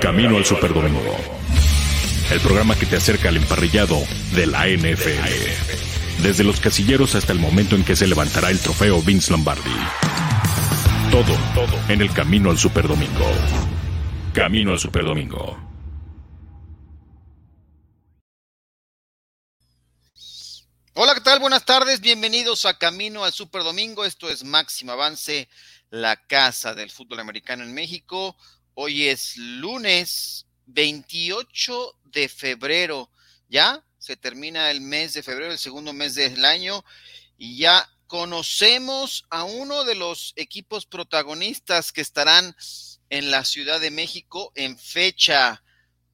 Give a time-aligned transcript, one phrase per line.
[0.00, 1.14] Camino al Superdomingo.
[2.30, 3.98] El programa que te acerca al emparrillado
[4.34, 6.22] de la NFL.
[6.22, 9.76] Desde los casilleros hasta el momento en que se levantará el trofeo Vince Lombardi.
[11.10, 13.26] Todo, todo en el Camino al Superdomingo.
[14.32, 15.58] Camino al Superdomingo.
[20.94, 21.40] Hola, ¿qué tal?
[21.40, 24.06] Buenas tardes, bienvenidos a Camino al Superdomingo.
[24.06, 25.50] Esto es Máximo Avance,
[25.90, 28.34] la casa del fútbol americano en México.
[28.82, 33.10] Hoy es lunes 28 de febrero.
[33.46, 36.82] Ya se termina el mes de febrero, el segundo mes del año,
[37.36, 42.56] y ya conocemos a uno de los equipos protagonistas que estarán
[43.10, 45.62] en la Ciudad de México en fecha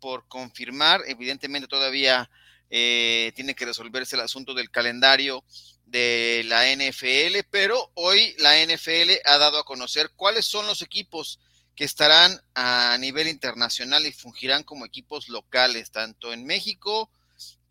[0.00, 1.02] por confirmar.
[1.06, 2.28] Evidentemente todavía
[2.68, 5.44] eh, tiene que resolverse el asunto del calendario
[5.84, 11.38] de la NFL, pero hoy la NFL ha dado a conocer cuáles son los equipos
[11.76, 17.10] que estarán a nivel internacional y fungirán como equipos locales, tanto en México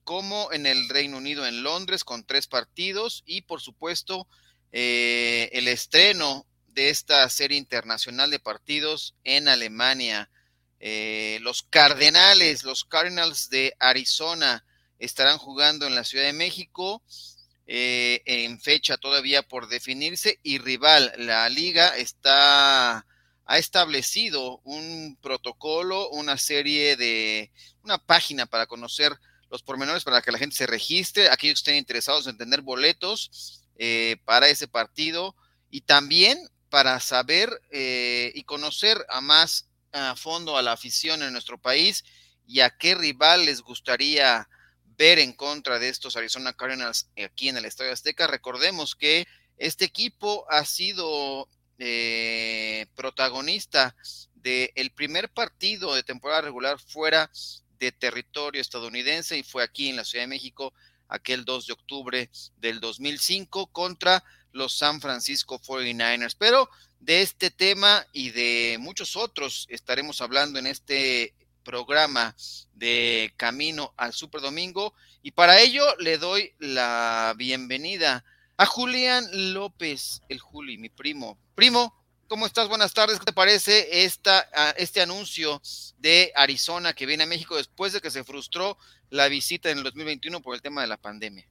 [0.03, 4.27] como en el Reino Unido, en Londres, con tres partidos y por supuesto
[4.71, 10.29] eh, el estreno de esta serie internacional de partidos en Alemania.
[10.79, 14.63] Eh, los Cardenales, los Cardinals de Arizona
[14.99, 17.01] estarán jugando en la Ciudad de México
[17.65, 23.07] eh, en fecha todavía por definirse y rival, la liga está
[23.45, 27.51] ha establecido un protocolo, una serie de,
[27.83, 29.13] una página para conocer
[29.51, 33.63] los pormenores para que la gente se registre, aquellos que estén interesados en tener boletos
[33.77, 35.35] eh, para ese partido
[35.69, 36.37] y también
[36.69, 42.03] para saber eh, y conocer a más a fondo a la afición en nuestro país
[42.45, 44.49] y a qué rival les gustaría
[44.97, 48.27] ver en contra de estos Arizona Cardinals aquí en el Estadio Azteca.
[48.27, 49.25] Recordemos que
[49.57, 53.95] este equipo ha sido eh, protagonista
[54.35, 57.31] del primer partido de temporada regular fuera
[57.79, 60.73] de territorio estadounidense y fue aquí en la Ciudad de México
[61.07, 66.35] aquel 2 de octubre del 2005 contra los San Francisco 49ers.
[66.37, 66.69] Pero
[66.99, 71.33] de este tema y de muchos otros estaremos hablando en este
[71.63, 72.35] programa
[72.73, 78.23] de Camino al Super Domingo y para ello le doy la bienvenida
[78.57, 81.37] a Julián López, el Juli, mi primo.
[81.55, 81.93] Primo,
[82.27, 82.69] ¿cómo estás?
[82.69, 83.19] Buenas tardes.
[83.19, 84.39] ¿Qué te parece esta,
[84.77, 85.61] este anuncio
[85.97, 88.77] de Arizona que viene a México después de que se frustró
[89.09, 91.47] la visita en el 2021 por el tema de la pandemia?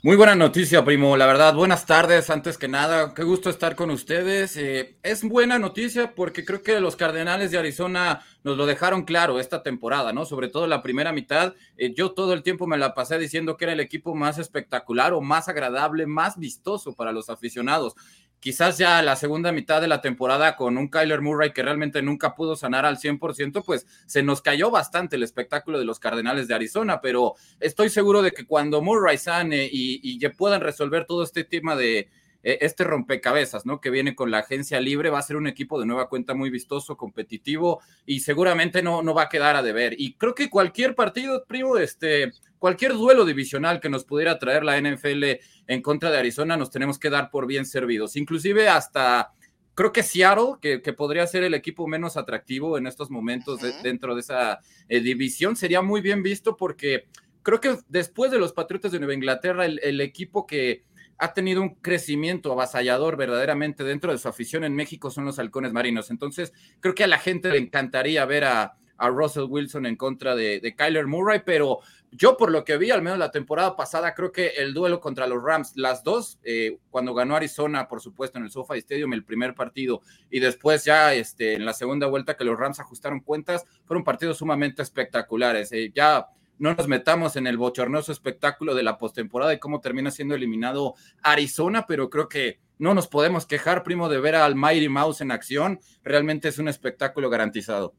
[0.00, 1.16] Muy buena noticia, primo.
[1.16, 2.30] La verdad, buenas tardes.
[2.30, 4.56] Antes que nada, qué gusto estar con ustedes.
[4.56, 9.40] Eh, es buena noticia porque creo que los Cardenales de Arizona nos lo dejaron claro
[9.40, 10.24] esta temporada, ¿no?
[10.24, 11.54] Sobre todo la primera mitad.
[11.76, 15.12] Eh, yo todo el tiempo me la pasé diciendo que era el equipo más espectacular
[15.14, 17.96] o más agradable, más vistoso para los aficionados
[18.40, 22.34] quizás ya la segunda mitad de la temporada con un Kyler Murray que realmente nunca
[22.34, 26.54] pudo sanar al 100%, pues se nos cayó bastante el espectáculo de los Cardenales de
[26.54, 31.44] Arizona, pero estoy seguro de que cuando Murray sane y, y puedan resolver todo este
[31.44, 32.08] tema de
[32.42, 33.80] este rompecabezas, ¿no?
[33.80, 36.50] Que viene con la agencia libre, va a ser un equipo de nueva cuenta muy
[36.50, 39.94] vistoso, competitivo y seguramente no, no va a quedar a deber.
[39.98, 44.80] Y creo que cualquier partido, primo, este, cualquier duelo divisional que nos pudiera traer la
[44.80, 45.24] NFL
[45.66, 48.16] en contra de Arizona, nos tenemos que dar por bien servidos.
[48.16, 49.32] Inclusive hasta
[49.74, 54.14] creo que Seattle, que, que, podría ser el equipo menos atractivo en estos momentos dentro
[54.16, 57.06] de esa eh, división, sería muy bien visto porque
[57.42, 60.82] creo que después de los Patriotas de Nueva Inglaterra, el equipo que
[61.18, 65.72] ha tenido un crecimiento avasallador verdaderamente dentro de su afición en México son los halcones
[65.72, 66.10] marinos.
[66.10, 70.74] Entonces, creo que a la gente le encantaría ver a, Russell Wilson en contra de,
[70.76, 71.78] Kyler Murray, pero
[72.10, 75.28] yo por lo que vi, al menos la temporada pasada, creo que el duelo contra
[75.28, 79.24] los Rams, las dos, eh, cuando ganó Arizona, por supuesto, en el SoFi Stadium, el
[79.24, 80.02] primer partido,
[80.32, 84.38] y después ya este, en la segunda vuelta que los Rams ajustaron cuentas, fueron partidos
[84.38, 85.70] sumamente espectaculares.
[85.70, 86.26] Eh, ya
[86.58, 90.94] no nos metamos en el bochornoso espectáculo de la postemporada y cómo termina siendo eliminado
[91.22, 95.32] Arizona, pero creo que no nos podemos quejar, primo, de ver al Mighty Mouse en
[95.32, 95.80] acción.
[96.02, 97.94] Realmente es un espectáculo garantizado.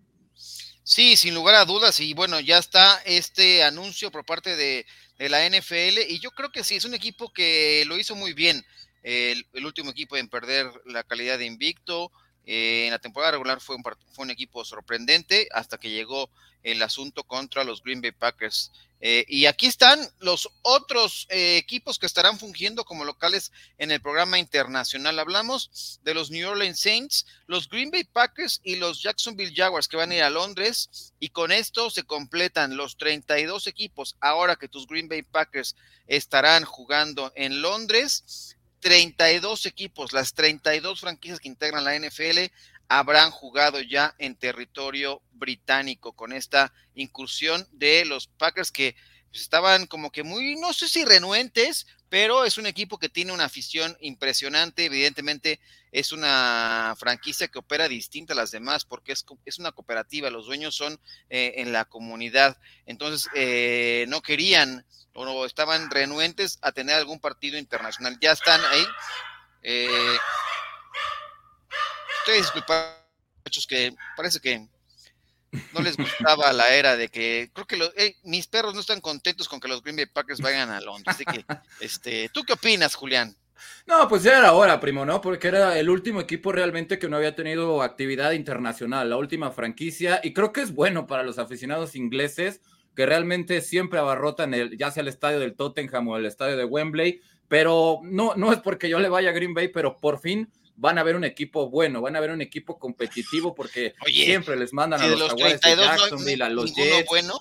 [0.84, 4.88] Sí, sin lugar a dudas, y bueno, ya está este anuncio por parte de,
[5.20, 8.66] la NFL, y yo creo que sí, es un equipo que lo hizo muy bien,
[9.04, 12.12] el, último equipo en perder la calidad de invicto,
[12.52, 16.32] eh, en la temporada regular fue un, fue un equipo sorprendente hasta que llegó
[16.64, 18.72] el asunto contra los Green Bay Packers.
[19.02, 24.02] Eh, y aquí están los otros eh, equipos que estarán fungiendo como locales en el
[24.02, 25.20] programa internacional.
[25.20, 29.98] Hablamos de los New Orleans Saints, los Green Bay Packers y los Jacksonville Jaguars que
[29.98, 31.14] van a ir a Londres.
[31.20, 34.16] Y con esto se completan los 32 equipos.
[34.22, 35.76] Ahora que tus Green Bay Packers
[36.08, 42.52] estarán jugando en Londres, 32 equipos, las 32 franquicias que integran la NFL
[42.88, 48.96] habrán jugado ya en territorio británico con esta incursión de los Packers que
[49.30, 53.32] pues, estaban como que muy, no sé si renuentes, pero es un equipo que tiene
[53.32, 54.86] una afición impresionante.
[54.86, 55.60] Evidentemente
[55.92, 60.48] es una franquicia que opera distinta a las demás porque es, es una cooperativa, los
[60.48, 61.00] dueños son
[61.30, 62.58] eh, en la comunidad.
[62.88, 68.18] Entonces eh, no querían o estaban renuentes a tener algún partido internacional.
[68.22, 68.86] Ya están ahí.
[69.64, 70.18] Eh,
[72.20, 74.68] ustedes muchachos, que parece que
[75.74, 77.92] no les gustaba la era de que creo que los,
[78.24, 81.16] mis perros no están contentos con que los Green Bay Packers vayan a Londres.
[81.16, 81.44] Así que,
[81.80, 83.36] este, ¿tú qué opinas, Julián?
[83.86, 85.20] No, pues ya era hora, primo, ¿no?
[85.20, 90.22] Porque era el último equipo realmente que no había tenido actividad internacional, la última franquicia,
[90.24, 92.62] y creo que es bueno para los aficionados ingleses
[92.96, 96.66] que realmente siempre abarrotan el, ya sea el estadio del Tottenham o el estadio de
[96.66, 100.52] Wembley, pero no, no es porque yo le vaya a Green Bay, pero por fin
[100.76, 104.72] van a ver un equipo bueno, van a ver un equipo competitivo porque siempre les
[104.72, 107.08] mandan a los, los Jaguares de Jacksonville, a los Jets.
[107.10, 107.38] bueno?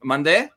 [0.00, 0.50] ¿Mandé?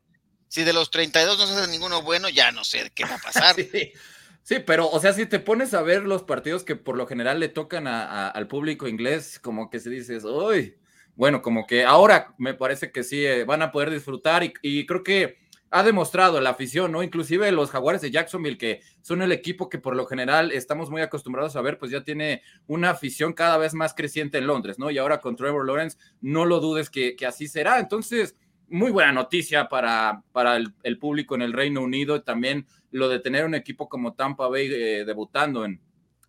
[0.47, 3.17] Si de los 32 no se hace ninguno bueno, ya no sé qué va a
[3.23, 3.55] pasar.
[3.55, 4.59] sí.
[4.65, 7.49] pero, o sea, si te pones a ver los partidos que por lo general le
[7.49, 10.77] tocan al público inglés, como que se dices, uy,
[11.15, 15.03] bueno, como que ahora me parece que sí eh, van a poder disfrutar y creo
[15.03, 15.43] que
[15.73, 17.01] ha demostrado la afición, ¿no?
[17.01, 21.01] Inclusive los Jaguares de Jacksonville, que son el equipo que por lo general estamos muy
[21.01, 24.91] acostumbrados a ver, pues ya tiene una afición cada vez más creciente en Londres, ¿no?
[24.91, 27.79] Y ahora con Trevor Lawrence, no lo dudes que, así será.
[27.79, 28.35] Entonces,
[28.69, 32.21] muy buena noticia para, para el, público en el Reino Unido.
[32.21, 35.81] También lo de tener un equipo como Tampa Bay eh, debutando en,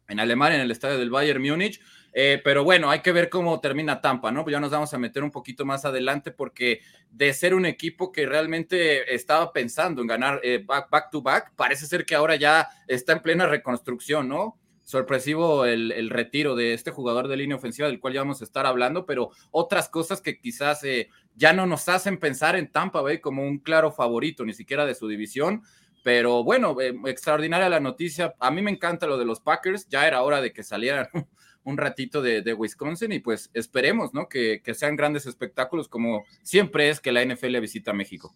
[0.09, 1.83] en Alemania, en el estadio del Bayern Múnich.
[2.17, 4.49] Eh, pero bueno, hay que ver cómo termina Tampa, ¿no?
[4.49, 6.81] Ya nos vamos a meter un poquito más adelante porque
[7.11, 11.87] de ser un equipo que realmente estaba pensando en ganar eh, back, to back, parece
[11.87, 14.61] ser que ahora ya está en plena reconstrucción, ¿no?
[14.85, 18.65] Sorpresivo el, retiro de este jugador de línea ofensiva del cual ya vamos a estar
[18.65, 23.19] hablando, pero otras cosas que quizás eh, ya no nos hacen pensar en Tampa Bay
[23.21, 25.63] como un claro favorito, ni siquiera de su división.
[26.05, 26.77] Pero bueno,
[27.07, 28.35] extraordinaria la noticia.
[28.39, 29.89] A mí me encanta lo de los Packers.
[29.89, 31.09] Ya era hora de que salieran
[31.65, 34.29] un ratito de, Wisconsin y pues esperemos, ¿no?
[34.29, 38.35] Que, sean grandes espectáculos como siempre es que la NFL visita México.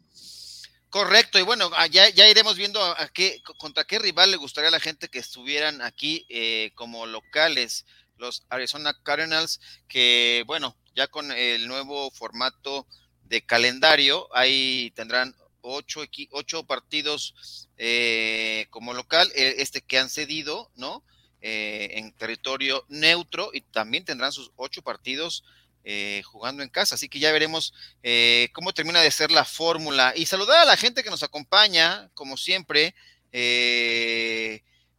[0.91, 4.69] Correcto, y bueno, ah, ya, ya iremos viendo a qué, contra qué rival le gustaría
[4.69, 7.85] a la gente que estuvieran aquí eh, como locales,
[8.17, 12.87] los Arizona Cardinals, que bueno, ya con el nuevo formato
[13.25, 20.71] de calendario, ahí tendrán ocho, ocho partidos eh, como local, e, este que han cedido,
[20.77, 21.05] ¿no?
[21.41, 25.45] Eh, en territorio neutro y también tendrán sus ocho partidos
[25.85, 26.97] eh, jugando en casa.
[26.97, 30.13] Así que ya veremos eh, cómo termina de ser la fórmula.
[30.17, 32.95] Y saludar a la gente que nos acompaña, como siempre.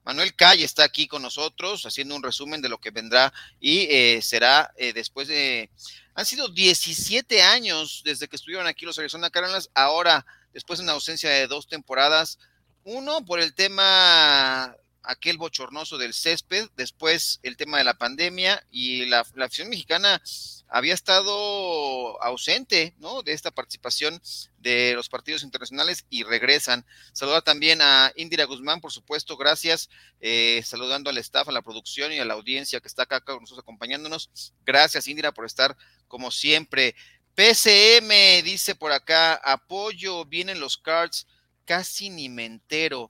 [0.05, 4.71] Manuel Calle está aquí con nosotros haciendo un resumen de lo que vendrá y será
[4.93, 5.69] después de...
[6.13, 10.93] Han sido 17 años desde que estuvieron aquí los Arizona Cardinals, ahora después de una
[10.93, 12.37] ausencia de dos temporadas,
[12.83, 14.75] uno por el tema
[15.09, 20.21] aquel bochornoso del césped, después el tema de la pandemia y la, la afición mexicana
[20.67, 23.23] había estado ausente, ¿no?
[23.23, 24.21] De esta participación
[24.59, 26.85] de los partidos internacionales y regresan.
[27.11, 29.89] Saludar también a Indira Guzmán, por supuesto, gracias.
[30.21, 33.39] Eh, saludando al staff, a la producción y a la audiencia que está acá con
[33.39, 34.53] nosotros acompañándonos.
[34.63, 35.75] Gracias, Indira, por estar
[36.07, 36.95] como siempre.
[37.33, 41.25] PCM dice por acá, apoyo, vienen los cards,
[41.65, 43.09] casi ni me entero.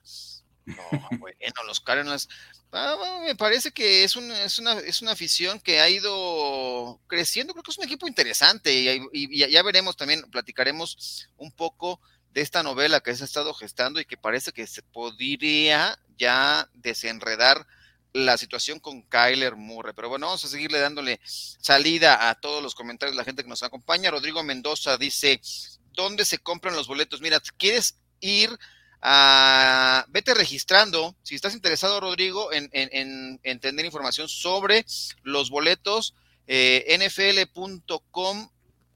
[0.76, 1.34] No, bueno,
[1.66, 2.28] los Cardinals.
[2.72, 7.52] Ah, me parece que es una, es, una, es una afición que ha ido creciendo.
[7.52, 8.72] Creo que es un equipo interesante
[9.12, 12.00] y, ya veremos también, platicaremos un poco
[12.32, 16.68] de esta novela que se ha estado gestando y que parece que se podría ya
[16.74, 17.66] desenredar
[18.12, 19.92] la situación con Kyler Murray.
[19.94, 23.48] Pero bueno, vamos a seguirle dándole salida a todos los comentarios de la gente que
[23.48, 24.10] nos acompaña.
[24.10, 25.40] Rodrigo Mendoza dice,
[25.92, 27.20] ¿dónde se compran los boletos?
[27.20, 28.56] Mira, ¿quieres ir
[29.02, 34.84] Ah, vete registrando, si estás interesado, Rodrigo, en, tener información sobre
[35.22, 36.14] los boletos,
[36.46, 38.50] eh, nfl.com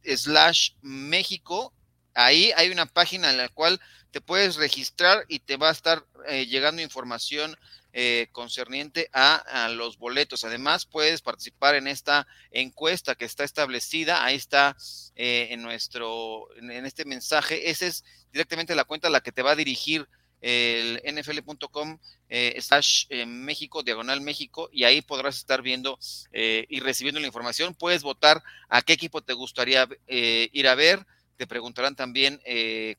[0.04, 1.72] slash México.
[2.14, 3.80] Ahí hay una página en la cual
[4.10, 7.56] te puedes registrar y te va a estar eh, llegando información
[7.96, 10.44] eh, concerniente a, los boletos.
[10.44, 14.24] Además, puedes participar en esta encuesta que está establecida.
[14.24, 14.76] Ahí está
[15.14, 17.70] en nuestro, en, este mensaje.
[17.70, 20.08] Ese es directamente la cuenta a la que te va a dirigir
[20.44, 21.98] el nfl.com
[22.28, 25.98] eh, slash eh, México, diagonal México, y ahí podrás estar viendo
[26.32, 27.74] eh, y recibiendo la información.
[27.74, 31.06] Puedes votar a qué equipo te gustaría ir a ver.
[31.36, 32.40] Te preguntarán también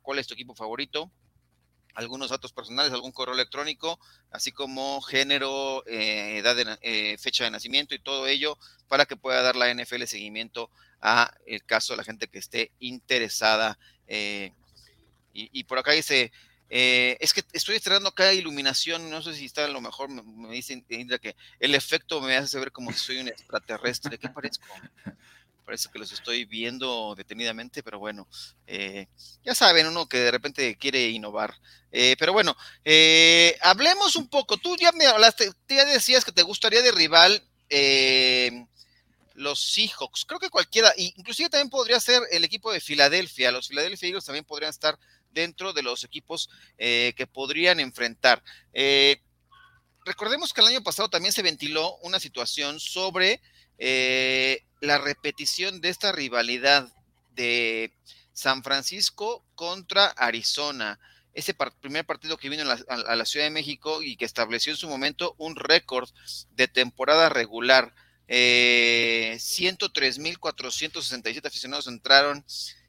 [0.02, 1.12] cuál es tu equipo favorito.
[1.96, 4.00] Algunos datos personales, algún correo electrónico,
[4.32, 9.16] así como género, eh, edad, de, eh, fecha de nacimiento y todo ello para que
[9.16, 10.70] pueda dar la NFL seguimiento
[11.02, 13.80] a el caso de la gente que esté interesada.
[14.08, 14.52] Eh,
[15.38, 16.32] y, por acá dice,
[16.70, 20.54] es que estoy estrenando acá iluminación, no sé si está a lo mejor, me, me
[20.54, 20.82] dice
[21.22, 24.66] que el efecto me hace ver como si soy un extraterrestre, ¿qué parezco?
[25.66, 28.28] parece que los estoy viendo detenidamente, pero bueno,
[28.68, 29.08] eh,
[29.44, 31.56] ya saben, uno que de repente quiere innovar.
[31.92, 34.58] Eh, pero bueno, eh, hablemos un poco.
[34.58, 37.44] Tú ya me hablaste, ya decías que te gustaría de rival
[39.34, 40.24] los Seahawks.
[40.24, 43.52] Creo que cualquiera, inclusive también podría ser el equipo de Filadelfia.
[43.52, 44.98] Los Philadelphia Eagles también podrían estar
[45.32, 48.42] dentro de los equipos que podrían enfrentar.
[50.06, 53.42] recordemos que el año pasado también se ventiló una situación sobre
[53.78, 56.90] eh, la repetición de esta rivalidad
[57.36, 57.92] de
[58.34, 61.00] San Francisco contra Arizona.
[61.34, 64.88] Ese primer partido que vino a la, Ciudad de México y que estableció en su
[64.88, 66.10] momento un récord
[66.56, 67.94] de temporada regular.
[68.28, 72.44] Eh, 103.467 aficionados entraron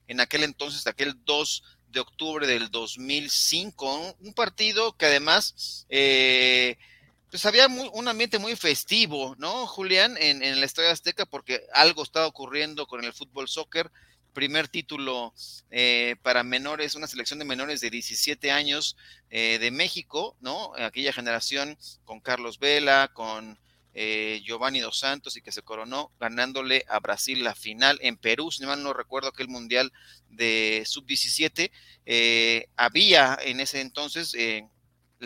[0.07, 4.17] en aquel entonces, aquel 2 de octubre del 2005.
[4.21, 6.79] Un, partido que además eh,
[7.31, 12.27] pues había un ambiente muy festivo, ¿no, Julián, en, el Estadio Azteca, porque algo estaba
[12.27, 13.91] ocurriendo con el fútbol soccer.
[14.33, 15.33] Primer título
[15.71, 18.97] eh, para menores, una selección de menores de 17 años
[19.31, 20.73] eh, de México, ¿no?
[20.77, 23.59] Aquella generación con Carlos Vela, con
[23.95, 28.53] eh, Giovanni Dos Santos y que se coronó ganándole a Brasil la final en Perú,
[28.53, 29.91] si mal no recuerdo aquel mundial
[30.29, 31.71] de sub-17.
[32.77, 34.37] había en ese entonces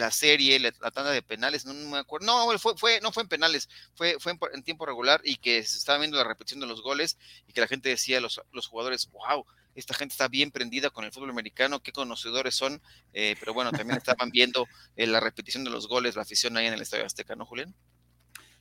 [0.01, 3.29] la serie, la, tanda de penales, no, me acuerdo, no, fue, fue, no fue en
[3.29, 6.83] penales, fue, fue en, tiempo regular y que se estaba viendo la repetición de los
[6.83, 10.91] goles y que la gente decía, los, los jugadores, wow, esta gente está bien prendida
[10.91, 14.67] con el fútbol americano, qué conocedores son, eh, pero bueno, también estaban viendo
[14.97, 17.75] eh, la repetición de los goles, la afición ahí en el Estadio Azteca, ¿no, Julián?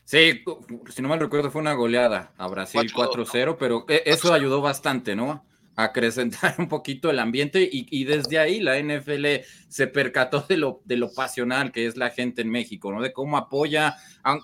[0.03, 0.43] Sí,
[0.93, 5.15] si no mal recuerdo fue una goleada a Brasil 4-0, pero e, eso ayudó bastante,
[5.15, 5.45] ¿no?
[5.83, 9.25] Acrecentar un poquito el ambiente y, desde ahí la NFL
[9.67, 13.01] se percató de lo, de lo pasional que es la gente en México, ¿no?
[13.01, 13.95] De cómo apoya,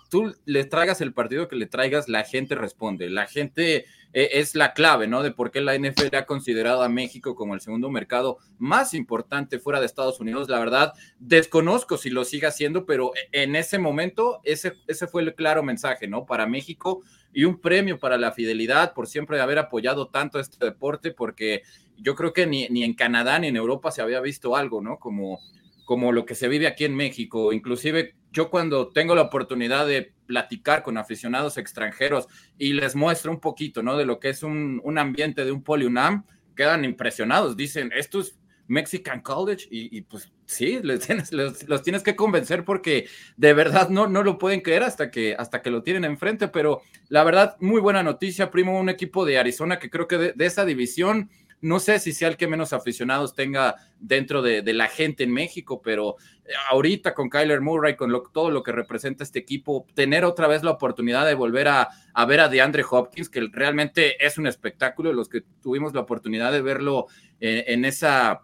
[0.09, 4.55] tú le traigas el partido que le traigas, la gente responde, la gente e, es
[4.55, 5.23] la clave, ¿no?
[5.23, 9.59] De por qué la NFL ha considerado a México como el segundo mercado más importante
[9.59, 10.47] fuera de Estados Unidos.
[10.47, 15.21] La verdad, desconozco si lo sigue haciendo, pero e, en ese momento ese, ese fue
[15.21, 16.25] el claro mensaje, ¿no?
[16.25, 17.01] Para México
[17.35, 21.63] y un premio para la fidelidad por siempre haber apoyado tanto este deporte, porque
[21.97, 24.97] yo creo que ni, ni en Canadá ni en Europa se había visto algo, ¿no?
[24.99, 25.41] Como,
[25.83, 27.51] como lo que se vive aquí en México.
[27.51, 33.41] Inclusive yo cuando tengo la oportunidad de platicar con aficionados extranjeros y les muestro un
[33.41, 33.97] poquito, ¿no?
[33.97, 36.23] De lo que es un, un ambiente de un poliunam,
[36.55, 40.79] quedan impresionados, dicen, esto es Mexican College y, pues sí,
[41.67, 43.07] los tienes que convencer porque
[43.37, 46.81] de verdad no, no lo pueden creer hasta que, hasta que lo tienen enfrente, pero
[47.09, 50.65] la verdad, muy buena noticia, primo, un equipo de Arizona que creo que de esa
[50.65, 51.29] división
[51.65, 55.81] no sé si sea el que menos aficionados tenga dentro de, la gente en México,
[55.81, 60.47] pero eh, ahorita con Kyler Murray, con todo lo que representa este equipo, tener otra
[60.47, 61.89] vez la oportunidad de volver a,
[62.27, 66.61] ver a DeAndre Hopkins, que realmente es un espectáculo, los que tuvimos la oportunidad de
[66.61, 67.07] verlo
[67.39, 68.41] en esa...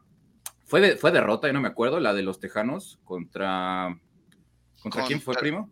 [0.72, 4.00] Fue, fue derrota, yo no me acuerdo, la de los Tejanos contra...
[4.82, 5.70] ¿Contra quién fue, primo?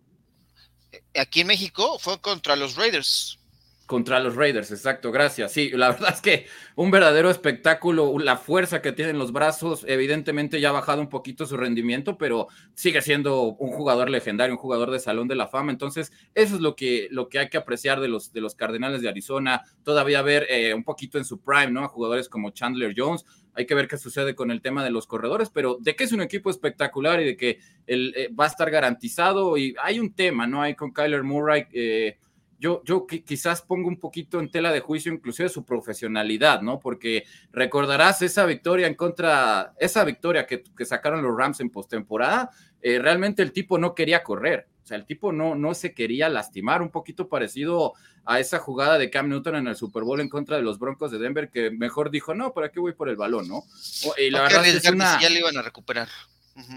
[1.15, 3.39] Aquí en México fue contra los Raiders.
[3.85, 5.53] Contra los Raiders, exacto, gracias.
[5.53, 10.59] Sí, la verdad es que un verdadero espectáculo, la fuerza que tienen los brazos, evidentemente
[10.59, 14.91] ya ha bajado un poquito su rendimiento, pero sigue siendo un jugador legendario, un jugador
[14.91, 15.71] de Salón de la Fama.
[15.71, 19.01] Entonces, eso es lo que, lo que hay que apreciar de los, de los Cardenales
[19.01, 19.63] de Arizona.
[19.81, 21.85] Todavía ver eh, un poquito en su prime, ¿no?
[21.85, 23.25] A jugadores como Chandler Jones.
[23.59, 26.13] Hay que ver qué sucede con el tema de los corredores, pero de que es
[26.13, 29.57] un equipo espectacular y de que él, eh, va a estar garantizado.
[29.57, 30.61] Y hay un tema, ¿no?
[30.61, 31.65] Hay con Kyler Murray.
[31.73, 32.17] Eh,
[32.57, 36.79] yo, yo quizás pongo un poquito en tela de juicio inclusive su profesionalidad, ¿no?
[36.79, 42.51] Porque recordarás esa victoria en contra, esa victoria que, sacaron los Rams en postemporada,
[42.81, 46.29] eh, realmente el tipo no quería correr, o sea, el tipo no, no se quería
[46.29, 47.93] lastimar, un poquito parecido
[48.25, 51.11] a esa jugada de Cam Newton en el Super Bowl en contra de los Broncos
[51.11, 53.63] de Denver, que mejor dijo, no, ¿para qué voy por el balón, no?
[54.17, 55.19] Y la verdad es una...
[55.19, 56.07] ya le iban a recuperar.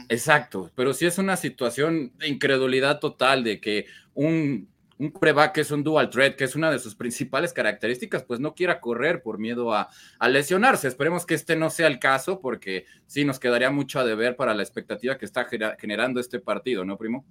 [0.09, 4.68] Exacto, pero sí es una situación de incredulidad total de que un
[4.99, 8.40] un coreback que es un dual threat, que es una de sus principales características, pues
[8.40, 9.90] no quiera correr por miedo a,
[10.28, 10.88] lesionarse.
[10.88, 14.54] Esperemos que este no sea el caso, porque sí nos quedaría mucho a deber para
[14.54, 15.46] la expectativa que está
[15.78, 17.25] generando este partido, ¿no, primo?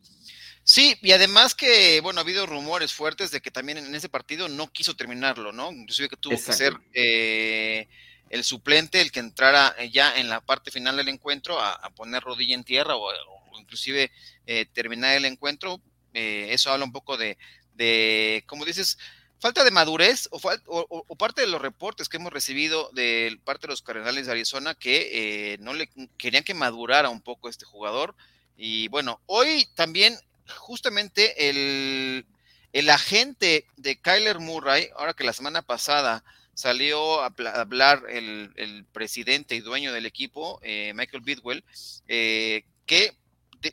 [0.63, 4.47] Sí, y además que, bueno, ha habido rumores fuertes de que también en ese partido
[4.47, 5.71] no quiso terminarlo, ¿no?
[5.71, 7.87] Inclusive que tuvo que ser eh,
[8.29, 12.55] el suplente, el que entrara ya en la parte final del encuentro a, poner rodilla
[12.55, 13.11] en tierra o,
[13.59, 14.11] inclusive
[14.45, 15.81] eh, terminar el encuentro.
[16.13, 17.37] Eh, eso habla un poco de,
[17.75, 18.97] de, como dices,
[19.39, 23.81] falta de madurez o, parte de los reportes que hemos recibido de parte de los
[23.81, 28.15] Cardenales de Arizona que eh, no le querían que madurara un poco este jugador.
[28.57, 30.17] Y bueno, hoy también
[30.57, 32.25] justamente el,
[32.73, 39.55] el agente de Kyler Murray, ahora que la semana pasada salió a hablar el, presidente
[39.55, 41.63] y dueño del equipo, eh, Michael Bidwell,
[42.05, 43.15] que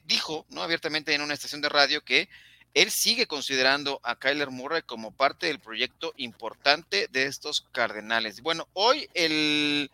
[0.04, 0.62] dijo ¿no?
[0.62, 2.28] abiertamente en una estación de radio que
[2.75, 8.40] él sigue considerando a Kyler Murray como parte del proyecto importante de estos Cardenales.
[8.40, 9.90] Bueno, hoy el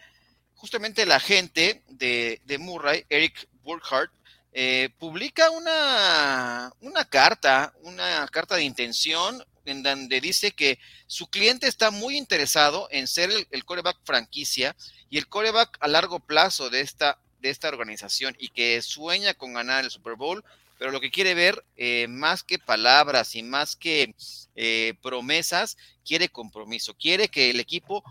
[0.54, 4.10] justamente el agente de, de Murray, Eric Burkhardt,
[4.56, 11.66] eh, publica una, una carta, una carta de intención en donde dice que su cliente
[11.66, 14.76] está muy interesado en ser el, coreback franquicia
[15.10, 19.52] y el coreback a largo plazo de esta, de esta organización y que sueña con
[19.52, 20.42] ganar el Super Bowl,
[20.78, 24.14] pero lo que quiere ver, eh, más que palabras y más que
[24.56, 28.02] eh, promesas, quiere compromiso, quiere que el equipo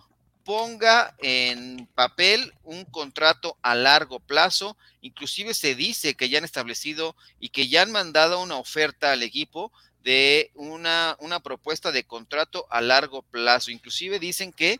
[0.46, 4.78] ponga en papel un contrato a largo plazo.
[5.02, 9.24] Inclusive se dice que ya han establecido y que ya han mandado una oferta al
[9.24, 9.72] equipo
[10.04, 13.72] de una, una propuesta de contrato a largo plazo.
[13.72, 14.80] Inclusive dicen que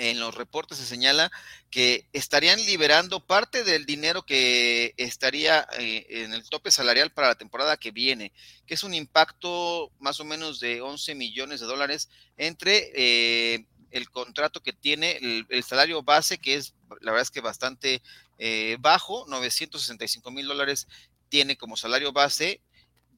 [0.00, 1.30] en los reportes se señala
[1.70, 7.34] que estarían liberando parte del dinero que estaría eh, en el tope salarial para la
[7.34, 8.32] temporada que viene,
[8.66, 14.08] que es un impacto más o menos de 11 millones de dólares entre eh, el
[14.10, 18.00] contrato que tiene, el, salario base, que es la verdad es que bastante
[18.38, 20.88] eh, bajo, 965 mil dólares
[21.28, 22.62] tiene como salario base.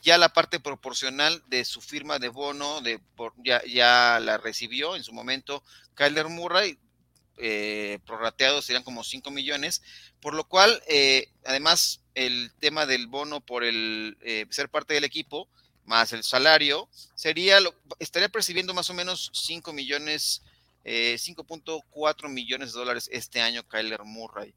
[0.02, 3.00] Ya la parte proporcional de su firma de bono de,
[3.44, 5.62] ya, ya la recibió en su momento
[5.94, 6.78] Kyler Murray,
[7.38, 9.82] eh, prorrateados serían como 5 millones,
[10.20, 15.04] por lo cual, eh, además, el tema del bono por el eh, ser parte del
[15.04, 15.48] equipo,
[15.84, 20.42] más el salario, sería, lo, estaría percibiendo más o menos 5 millones
[20.84, 24.54] 5.4 eh, millones de dólares este año Kyler Murray.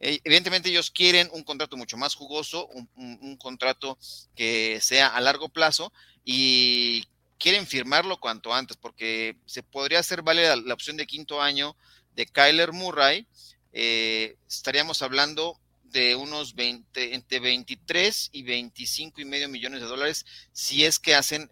[0.00, 3.98] Eh, evidentemente ellos quieren un contrato mucho más jugoso, un, contrato
[4.34, 5.92] que sea a largo plazo
[6.24, 7.04] y
[7.38, 11.76] quieren firmarlo cuanto antes porque se podría hacer válida la, opción de quinto año
[12.14, 13.26] de Kyler Murray.
[13.72, 20.26] Eh, estaríamos hablando de unos 20, entre 23 y 25 y medio millones de dólares
[20.52, 21.50] si es que hacen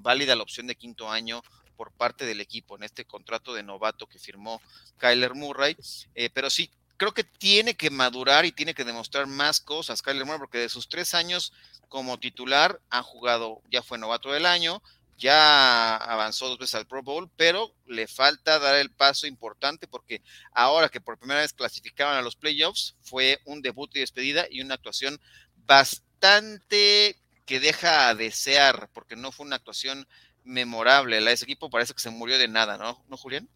[0.00, 1.42] válida la opción de quinto año
[1.78, 4.60] por parte del equipo en este contrato de novato que firmó
[4.98, 5.76] Kyler Murray.
[6.16, 10.26] Eh, pero sí, creo que tiene que madurar y tiene que demostrar más cosas Kyler
[10.26, 11.54] Murray, porque de sus tres años
[11.88, 14.82] como titular ha jugado, ya fue novato del año,
[15.16, 20.22] ya avanzó dos veces al Pro Bowl, pero le falta dar el paso importante porque
[20.52, 24.60] ahora que por primera vez clasificaban a los playoffs, fue un debut y despedida y
[24.60, 25.20] una actuación
[25.66, 30.06] bastante que deja a desear, porque no fue una actuación
[30.44, 31.18] memorable.
[31.32, 33.48] Ese equipo parece que se murió de nada, ¿no, ¿No Julián?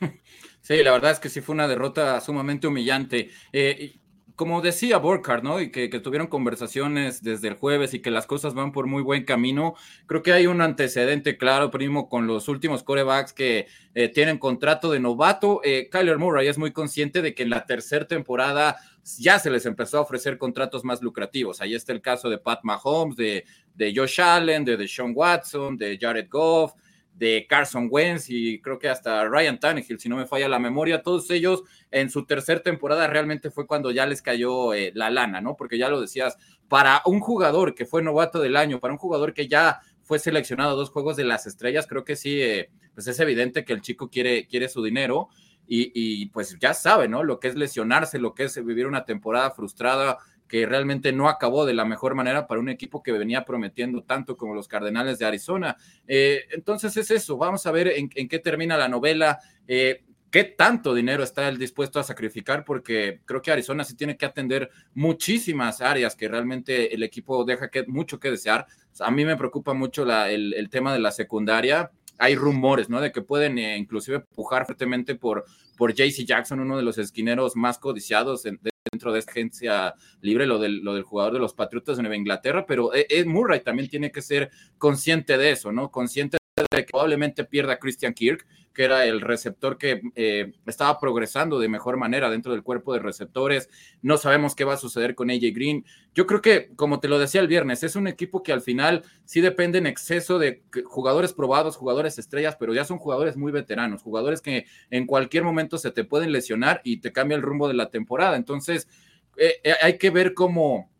[0.60, 3.30] Sí, la verdad es que sí fue una derrota sumamente humillante.
[3.52, 4.00] Eh,
[4.40, 5.60] como decía Borkhardt, ¿no?
[5.60, 9.26] Y que, tuvieron conversaciones desde el jueves y que las cosas van por muy buen
[9.26, 9.74] camino.
[10.06, 14.90] Creo que hay un antecedente claro, primo, con los últimos corebacks que eh, tienen contrato
[14.90, 15.60] de novato.
[15.62, 18.78] Eh, Kyler Murray es muy consciente de que en la tercera temporada
[19.18, 21.60] ya se les empezó a ofrecer contratos más lucrativos.
[21.60, 23.44] Ahí está el caso de Pat Mahomes, de,
[23.74, 26.72] de Josh Allen, de Deshaun Watson, de Jared Goff,
[27.20, 31.02] de Carson Wentz y creo que hasta Ryan Tannehill, si no me falla la memoria,
[31.02, 35.42] todos ellos en su tercera temporada realmente fue cuando ya les cayó eh, la lana,
[35.42, 35.54] ¿no?
[35.54, 39.34] Porque ya lo decías, para un jugador que fue novato del año, para un jugador
[39.34, 43.06] que ya fue seleccionado a dos juegos de las estrellas, creo que sí, eh, pues
[43.06, 45.28] es evidente que el chico quiere, quiere su dinero
[45.72, 47.22] y, pues ya sabe, ¿no?
[47.22, 50.18] Lo que es lesionarse, lo que es vivir una temporada frustrada
[50.50, 54.36] que realmente no acabó de la mejor manera para un equipo que venía prometiendo tanto
[54.36, 55.76] como los Cardenales de Arizona.
[56.08, 59.38] Eh, entonces es eso, vamos a ver en, qué termina la novela.
[59.68, 64.16] Eh, qué tanto dinero está él dispuesto a sacrificar, porque creo que Arizona sí tiene
[64.16, 68.66] que atender muchísimas áreas que realmente el equipo deja que, mucho que desear.
[68.98, 73.00] A mí me preocupa mucho el, tema de la secundaria hay rumores, ¿no?
[73.00, 75.46] De que pueden eh, inclusive pujar fuertemente por,
[75.78, 78.44] por JC Jackson, uno de los esquineros más codiciados
[78.90, 82.16] dentro de esta agencia libre, lo del, lo del jugador de los Patriotas de Nueva
[82.16, 85.90] Inglaterra, pero Ed Murray también tiene que ser consciente de eso, ¿no?
[85.90, 91.58] Consciente de que probablemente pierda Christian Kirk, que era el receptor que eh, estaba progresando
[91.58, 93.68] de mejor manera dentro del cuerpo de receptores.
[94.02, 95.84] No sabemos qué va a suceder con AJ Green.
[96.14, 99.02] Yo creo que, como te lo decía el viernes, es un equipo que al final
[99.24, 104.02] sí depende en exceso de jugadores probados, jugadores estrellas, pero ya son jugadores muy veteranos,
[104.02, 107.74] jugadores que en cualquier momento se te pueden lesionar y te cambia el rumbo de
[107.74, 108.36] la temporada.
[108.36, 108.88] Entonces,
[109.36, 110.90] eh, eh, hay que ver cómo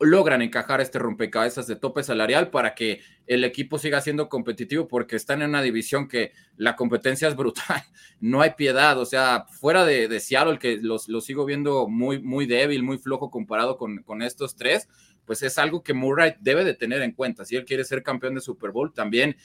[0.00, 5.16] logran encajar este rompecabezas de tope salarial para que el equipo siga siendo competitivo porque
[5.16, 7.82] están en una división que la competencia es brutal,
[8.20, 12.46] no hay piedad, o sea, fuera de, de Seattle que los, sigo viendo muy, muy
[12.46, 14.88] débil, muy flojo comparado con, con estos tres,
[15.24, 18.34] pues es algo que Murray debe de tener en cuenta, si él quiere ser campeón
[18.34, 19.36] de Super Bowl también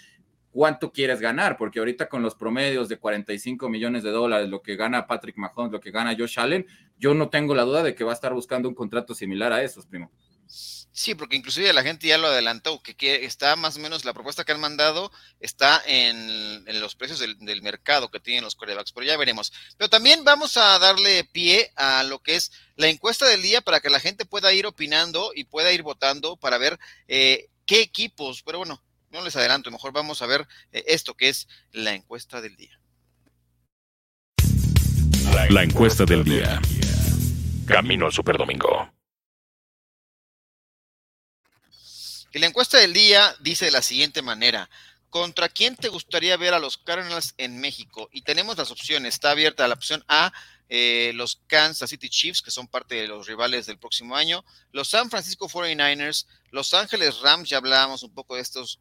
[0.51, 4.75] cuánto quieres ganar, porque ahorita con los promedios de 45 millones de dólares, lo que
[4.75, 6.65] gana Patrick Mahomes, lo que gana Josh Allen,
[6.97, 9.63] yo no tengo la duda de que va a estar buscando un contrato similar a
[9.63, 10.12] esos, primo.
[10.49, 14.43] Sí, porque inclusive la gente ya lo adelantó, que, está más o menos la propuesta
[14.43, 19.15] que han mandado está en, los precios del, mercado que tienen los corebacks, pero ya
[19.15, 19.53] veremos.
[19.77, 23.79] Pero también vamos a darle pie a lo que es la encuesta del día para
[23.79, 28.41] que la gente pueda ir opinando y pueda ir votando para ver eh, qué equipos,
[28.43, 32.41] pero bueno, no les adelanto, mejor vamos a ver eh, esto que es la encuesta
[32.41, 32.77] del día.
[35.49, 36.59] La encuesta del día.
[37.65, 38.98] Camino al Superdomingo.
[42.31, 44.69] Y la encuesta del día dice de la siguiente manera.
[45.09, 48.09] ¿Contra quién te gustaría ver a los Cardinals en México?
[48.11, 49.15] Y tenemos las opciones.
[49.15, 50.31] Está abierta la opción A,
[50.69, 54.89] eh, los Kansas City Chiefs, que son parte de los rivales del próximo año, los
[54.89, 58.79] San Francisco 49ers, Los Ángeles Rams, ya hablábamos un poco de estos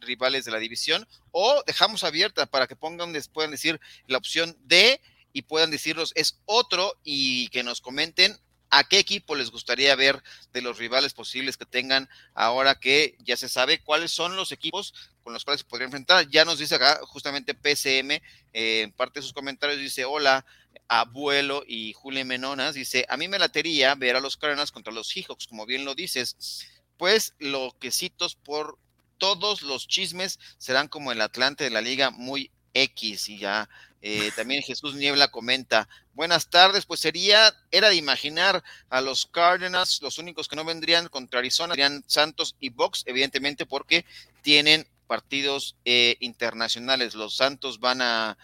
[0.00, 5.00] rivales de la división, o dejamos abierta para que pongan, puedan decir la opción D
[5.32, 8.38] y puedan decirnos es otro y que nos comenten
[8.70, 13.36] ¿A qué equipo les gustaría ver de los rivales posibles que tengan ahora que ya
[13.36, 16.28] se sabe cuáles son los equipos con los cuales se podrían enfrentar?
[16.28, 18.12] Ya nos dice acá justamente PCM,
[18.52, 20.46] eh, en parte de sus comentarios dice, hola,
[20.86, 25.08] abuelo y Julio Menonas, dice, a mí me latería ver a los Cardinals contra los
[25.08, 28.78] Seahawks, como bien lo dices, pues lo quesitos por
[29.18, 33.68] todos los chismes serán como el Atlante de la liga muy X y ya
[34.02, 40.00] eh, también Jesús Niebla comenta, buenas tardes, pues sería, era de imaginar a los Cardinals,
[40.00, 44.06] los únicos que no vendrían contra Arizona, serían Santos y Box, evidentemente porque
[44.42, 47.14] tienen partidos eh, internacionales.
[47.14, 48.38] Los Santos van a,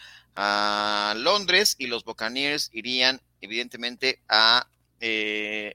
[1.16, 4.66] Londres y los Buccaneers irían evidentemente a
[5.00, 5.74] eh,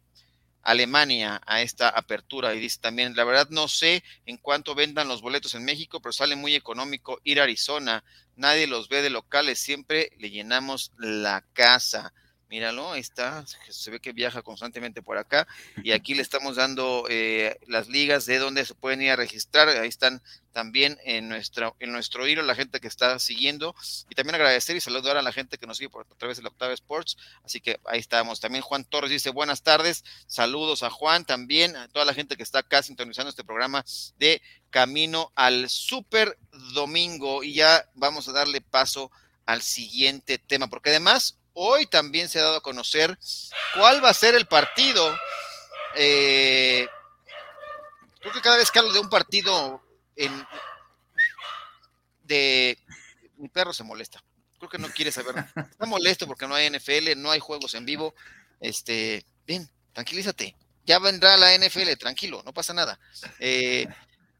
[0.63, 2.53] Alemania a esta apertura.
[2.53, 6.13] Y dice también, la verdad no sé en cuánto vendan los boletos en México, pero
[6.13, 8.03] sale muy económico ir a Arizona.
[8.35, 12.13] Nadie los ve de locales, siempre le llenamos la casa
[12.51, 15.47] míralo, ahí está, se ve que viaja constantemente por acá
[15.83, 19.69] y aquí le estamos dando eh, las ligas de donde se pueden ir a registrar,
[19.69, 23.73] ahí están también en, nuestra, en nuestro hilo la gente que está siguiendo
[24.09, 26.43] y también agradecer y saludar a la gente que nos sigue por a través de
[26.43, 28.41] la Octava Sports, así que ahí estamos.
[28.41, 32.43] También Juan Torres dice buenas tardes, saludos a Juan, también a toda la gente que
[32.43, 33.85] está acá sintonizando este programa
[34.19, 36.37] de Camino al Super
[36.73, 39.09] Domingo y ya vamos a darle paso
[39.45, 43.17] al siguiente tema, porque además Hoy también se ha dado a conocer
[43.75, 45.17] cuál va a ser el partido.
[45.95, 46.87] Eh,
[48.19, 49.81] creo que cada vez que hablo de un partido
[50.15, 50.47] en,
[52.23, 52.77] de...
[53.37, 54.23] Mi perro se molesta.
[54.57, 55.35] Creo que no quiere saber.
[55.55, 58.13] Está molesto porque no hay NFL, no hay juegos en vivo.
[58.59, 60.55] Este, bien, tranquilízate.
[60.85, 62.99] Ya vendrá la NFL, tranquilo, no pasa nada.
[63.39, 63.87] Eh,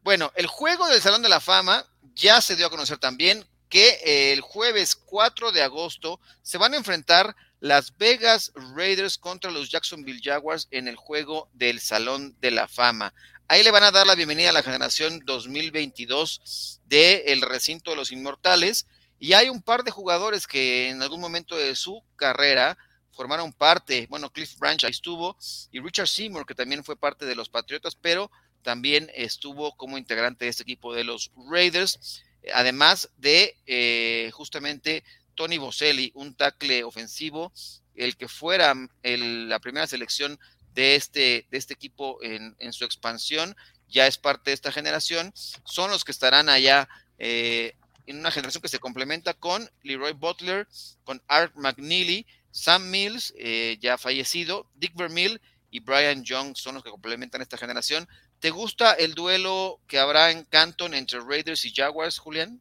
[0.02, 4.32] bueno, el juego del Salón de la Fama ya se dio a conocer también que
[4.34, 10.20] el jueves 4 de agosto se van a enfrentar las Vegas Raiders contra los Jacksonville
[10.22, 13.14] Jaguars en el juego del Salón de la Fama.
[13.48, 18.12] Ahí le van a dar la bienvenida a la generación 2022 del recinto de los
[18.12, 18.86] inmortales.
[19.18, 22.76] Y hay un par de jugadores que en algún momento de su carrera
[23.12, 24.06] formaron parte.
[24.10, 25.38] Bueno, Cliff Branch ahí estuvo
[25.70, 28.30] y Richard Seymour, que también fue parte de los Patriotas, pero
[28.60, 32.22] también estuvo como integrante de este equipo de los Raiders
[32.54, 37.52] además de eh, justamente Tony Boselli, un tackle ofensivo,
[37.94, 40.38] el que fuera la primera selección
[40.74, 43.56] de este, de este equipo en, su expansión,
[43.88, 45.32] ya es parte de esta generación,
[45.64, 47.74] son los que estarán allá eh,
[48.06, 50.66] en una generación que se complementa con Leroy Butler,
[51.04, 56.84] con Art McNeely, Sam Mills, eh, ya fallecido, Dick Vermeil y Brian Young son los
[56.84, 58.08] que complementan esta generación.
[58.42, 62.60] ¿Te gusta el duelo que habrá en Canton entre Raiders y Jaguars, Julián?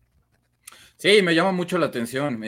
[0.96, 2.39] Sí, me llama mucho la atención.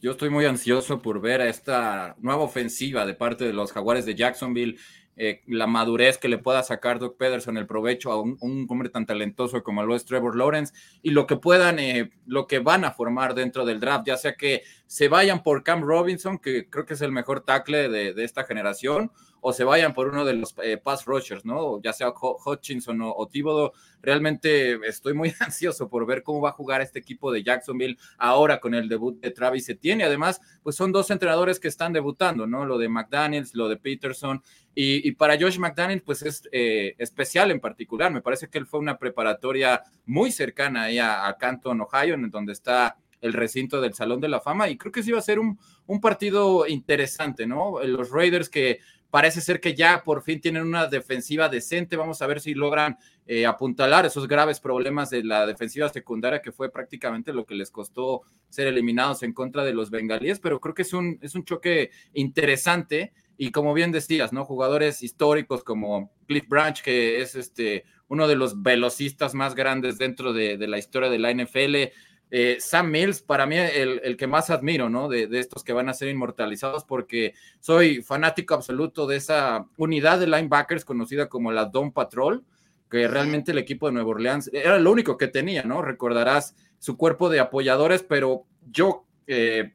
[0.00, 4.06] Yo estoy muy ansioso por ver a esta nueva ofensiva de parte de los Jaguares
[4.06, 4.78] de Jacksonville.
[5.16, 9.06] eh, la madurez que le pueda sacar Doug Pederson, el provecho a un, hombre tan
[9.06, 12.92] talentoso como lo es Trevor Lawrence y lo que puedan, eh, lo que van a
[12.92, 16.94] formar dentro del draft, ya sea que se vayan por Cam Robinson, que creo que
[16.94, 20.76] es el mejor tackle de, esta generación, o se vayan por uno de los eh,
[20.76, 21.80] pass rushers, ¿no?
[21.80, 23.72] Ya sea Hutchinson o, o.
[24.02, 28.60] Realmente estoy muy ansioso por ver cómo va a jugar este equipo de Jacksonville ahora
[28.60, 30.04] con el debut de Travis Etienne.
[30.04, 32.64] Además, pues son dos entrenadores que están debutando, ¿no?
[32.64, 34.42] Lo de McDaniels, lo de Peterson.
[34.74, 38.12] Y, para Josh McDaniels, pues es eh, especial en particular.
[38.12, 42.30] Me parece que él fue una preparatoria muy cercana ahí a, a Canton, Ohio, en
[42.30, 45.22] donde está el recinto del Salón de la Fama y creo que sí va a
[45.22, 47.82] ser un, un partido interesante, ¿no?
[47.82, 52.26] Los Raiders que parece ser que ya por fin tienen una defensiva decente, vamos a
[52.26, 57.32] ver si logran eh, apuntalar esos graves problemas de la defensiva secundaria que fue prácticamente
[57.32, 60.92] lo que les costó ser eliminados en contra de los bengalíes, pero creo que es
[60.92, 64.44] un, es un choque interesante y como bien decías, ¿no?
[64.44, 70.32] Jugadores históricos como Cliff Branch, que es este uno de los velocistas más grandes dentro
[70.32, 71.92] de, de la historia de la NFL,
[72.30, 75.08] eh, Sam Mills, para mí, el, que más admiro, ¿no?
[75.08, 80.26] De, estos que van a ser inmortalizados, porque soy fanático absoluto de esa unidad de
[80.26, 82.44] linebackers conocida como la Don Patrol,
[82.90, 85.82] que realmente el equipo de Nueva Orleans era lo único que tenía, ¿no?
[85.82, 89.72] Recordarás su cuerpo de apoyadores, pero yo, eh,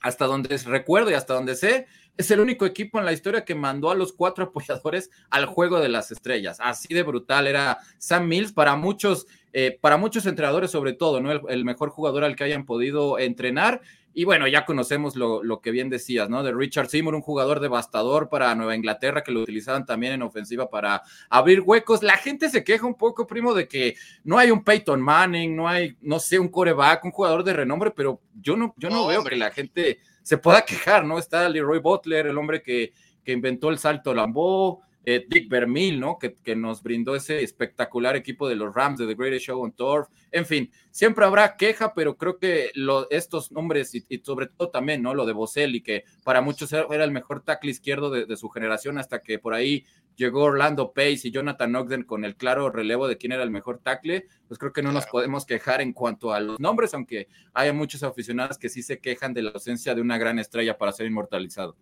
[0.00, 1.86] hasta donde recuerdo y hasta donde sé,
[2.16, 5.80] es el único equipo en la historia que mandó a los cuatro apoyadores al juego
[5.80, 6.58] de las estrellas.
[6.60, 8.52] Así de brutal era Sam Mills.
[8.52, 11.32] Para muchos, eh, para muchos entrenadores, sobre todo, ¿no?
[11.32, 13.80] El, mejor jugador al que hayan podido entrenar.
[14.12, 16.42] Y bueno, ya conocemos lo, lo, que bien decías, ¿no?
[16.42, 20.68] De Richard Seymour, un jugador devastador para Nueva Inglaterra, que lo utilizaban también en ofensiva
[20.68, 22.02] para abrir huecos.
[22.02, 25.68] La gente se queja un poco, primo, de que no hay un Peyton Manning, no
[25.68, 29.22] hay, no sé, un coreback, un jugador de renombre, pero yo no, yo no veo
[29.24, 31.18] que la gente se pueda quejar, ¿no?
[31.18, 32.92] Está Leroy Butler, el hombre que,
[33.24, 36.18] que inventó el salto Lambeau, eh, Dick Vermeil, ¿no?
[36.18, 39.72] Que, que, nos brindó ese espectacular equipo de los Rams de The Greatest Show on
[39.72, 40.08] Turf.
[40.30, 45.02] En fin, siempre habrá queja, pero creo que lo, estos nombres y, sobre todo también,
[45.02, 45.14] ¿no?
[45.14, 48.98] Lo de Boselli, que para muchos era el mejor tackle izquierdo de, de, su generación
[48.98, 49.84] hasta que por ahí
[50.16, 53.78] llegó Orlando Pace y Jonathan Ogden con el claro relevo de quién era el mejor
[53.78, 57.72] tackle, pues creo que no nos podemos quejar en cuanto a los nombres, aunque hay
[57.72, 61.06] muchos aficionados que sí se quejan de la ausencia de una gran estrella para ser
[61.06, 61.76] inmortalizado.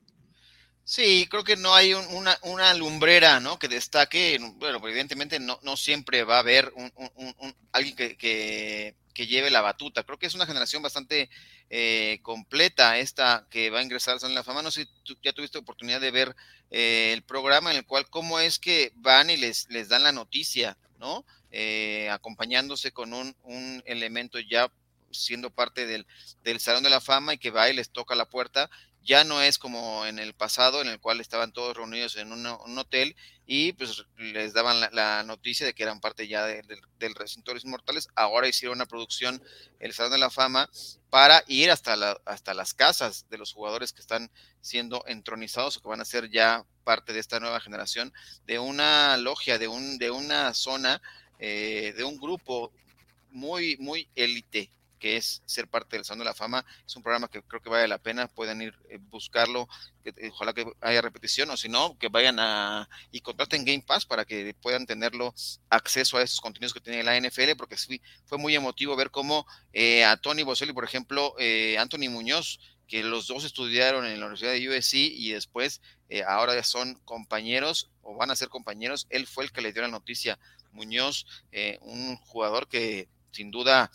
[0.89, 3.59] Sí, creo que no hay una, una, lumbrera, ¿no?
[3.59, 4.39] Que destaque.
[4.55, 6.91] Bueno, pues evidentemente no, no siempre va a haber un,
[7.73, 10.05] alguien que, que, lleve la batuta.
[10.05, 11.29] Creo que es una generación bastante
[11.69, 14.63] eh, completa esta que va a ingresar al Salón de la Fama.
[14.63, 16.35] No sé si tú ya tuviste oportunidad de ver
[16.71, 20.13] eh, el programa en el cual cómo es que van y les, les dan la
[20.13, 21.27] noticia, ¿no?
[21.51, 24.73] Eh, acompañándose con un, un elemento ya
[25.11, 26.07] siendo parte del,
[26.45, 28.71] del, Salón de la Fama y que va y les toca la puerta
[29.03, 32.47] ya no es como en el pasado, en el cual estaban todos reunidos en un,
[32.79, 37.55] hotel y pues les daban la, noticia de que eran parte ya del recinto de
[37.57, 38.09] los inmortales.
[38.15, 39.43] Ahora hicieron una producción,
[39.81, 40.69] el Salón de la Fama,
[41.11, 44.31] para ir hasta, la, hasta las casas de los jugadores que están
[44.61, 48.13] siendo entronizados o que van a ser ya parte de esta nueva generación,
[48.47, 51.01] de una logia, de, un, de una zona,
[51.39, 52.73] eh, de un grupo
[53.31, 56.65] muy, muy élite que es ser parte del Salón de la Fama.
[56.87, 59.69] Es un programa que creo que vale la pena, pueden ir eh, buscarlo,
[60.05, 64.05] eh, ojalá que haya repetición, o si no, que vayan a y contraten Game Pass
[64.07, 65.35] para que puedan tenerlo
[65.71, 69.47] acceso a estos contenidos que tiene la NFL, porque sí, fue muy emotivo ver cómo
[69.73, 71.35] eh, a Tony Boselli, por ejemplo,
[71.79, 75.83] Anthony Muñoz, que los dos estudiaron en la Universidad de USC y después
[76.27, 79.83] ahora ya son compañeros o van a ser compañeros, él fue el que le dio
[79.83, 80.39] la noticia.
[80.73, 81.27] Muñoz,
[81.83, 83.91] un jugador que sin duda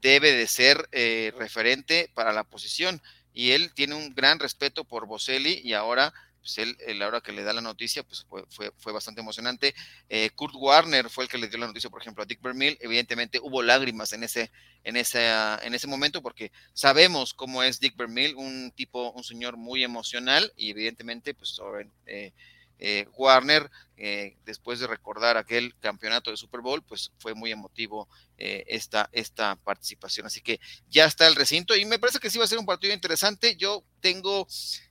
[0.00, 3.02] debe de ser eh, referente para la posición.
[3.32, 7.32] Y él tiene un gran respeto por Boselli y ahora, pues él, la hora que
[7.32, 9.74] le da la noticia, pues fue, fue, bastante emocionante.
[10.08, 12.78] Eh, Kurt Warner fue el que le dio la noticia, por ejemplo, a Dick Vermeil.
[12.80, 14.50] Evidentemente hubo lágrimas en ese,
[14.84, 15.28] en ese,
[15.62, 20.50] en ese momento porque sabemos cómo es Dick Vermeil, un tipo, un señor muy emocional
[20.56, 21.90] y evidentemente, pues sobre,
[22.78, 28.08] eh, Warner, eh, después de recordar aquel campeonato de Super Bowl, pues fue muy emotivo
[28.36, 30.26] eh, esta, esta participación.
[30.26, 30.60] Así que
[30.90, 33.56] ya está el recinto y me parece que sí va a ser un partido interesante.
[33.56, 34.46] Yo tengo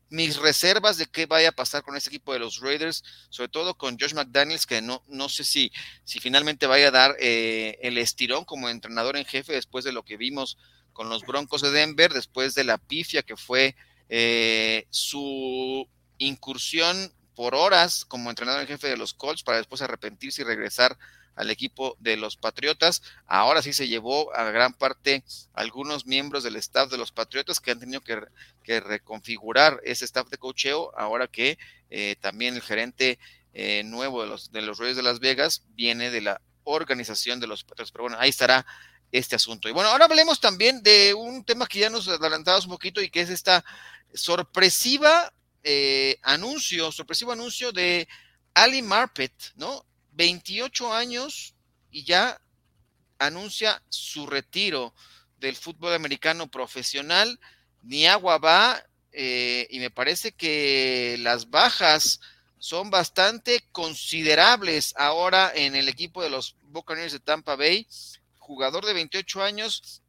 [0.10, 3.78] mis reservas de qué vaya a pasar con este equipo de los Raiders, sobre todo
[3.78, 5.72] con Josh McDaniels, que no, no sé si,
[6.04, 10.18] si finalmente vaya a dar el estirón como entrenador en jefe después de lo que
[10.18, 10.58] vimos
[10.94, 13.76] con los Broncos de Denver, después de la pifia que fue
[14.92, 20.46] su incursión por horas como entrenador en jefe de los Colts para después arrepentirse y
[20.46, 20.98] regresar
[21.36, 23.02] al equipo de los Patriotas.
[23.28, 27.72] Ahora sí se llevó a gran parte algunos miembros del staff de los Patriotas que
[27.72, 31.58] han tenido que, reconfigurar ese staff de cocheo ahora que
[31.90, 33.20] eh, también el gerente
[33.54, 37.48] eh, nuevo de los, de los Reyes de Las Vegas viene de la organización de
[37.48, 37.92] los Patriotas.
[37.92, 38.66] Pero bueno, ahí estará
[39.12, 39.70] este asunto.
[39.70, 43.10] Y bueno, ahora hablemos también de un tema que ya nos adelantamos un poquito y
[43.10, 43.64] que es esta
[44.14, 45.34] sorpresiva
[45.68, 48.08] eh, anuncio, sorpresivo anuncio de
[48.54, 49.84] Ali Marpet, ¿no?
[50.12, 51.56] 28 años
[51.90, 52.40] y ya
[53.18, 54.94] anuncia su retiro
[55.40, 57.40] del fútbol americano profesional.
[57.82, 58.80] Ni agua va
[59.12, 62.20] eh, y me parece que las bajas
[62.60, 67.88] son bastante considerables ahora en el equipo de los Buccaneers de Tampa Bay.
[68.38, 70.04] Jugador de 28 años,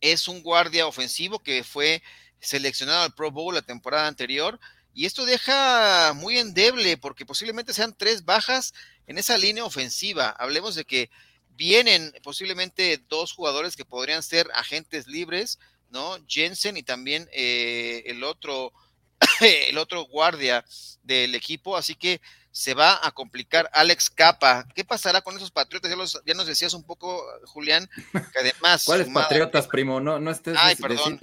[0.00, 2.02] es un guardia ofensivo que fue
[2.40, 4.58] seleccionado al Pro Bowl la temporada anterior.
[4.98, 8.74] Y esto deja muy endeble porque posiblemente sean tres bajas
[9.06, 10.30] en esa línea ofensiva.
[10.30, 11.08] Hablemos de que
[11.50, 16.16] vienen posiblemente dos jugadores que podrían ser agentes libres, ¿no?
[16.26, 18.72] Jensen y también eh, el otro,
[19.40, 20.64] el otro guardia
[21.04, 21.76] del equipo.
[21.76, 24.66] Así que se va a complicar Alex Capa.
[24.74, 25.92] ¿Qué pasará con esos patriotas?
[26.26, 28.82] Ya, nos decías un poco, Julián, que además.
[28.84, 30.00] ¿Cuáles patriotas, primo?
[30.00, 31.20] No, no estés Ay, perdón.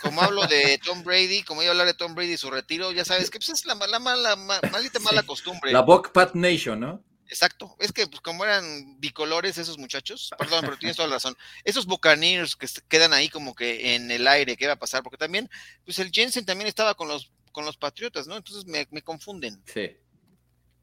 [0.00, 2.92] Como hablo de Tom Brady, como iba a hablar de Tom Brady y su retiro,
[2.92, 5.72] ya sabes que pues, es la, la mala, maldita mala costumbre.
[5.72, 7.02] La Buck Pat Nation, ¿no?
[7.28, 11.36] Exacto, es que pues, como eran bicolores esos muchachos, perdón, pero tienes toda la razón,
[11.62, 15.02] esos Buccaneers que quedan ahí como que en el aire, ¿qué va a pasar?
[15.02, 15.50] Porque también,
[15.84, 18.36] pues el Jensen también estaba con los, con los Patriotas, ¿no?
[18.36, 19.62] Entonces me, me confunden.
[19.66, 19.94] Sí.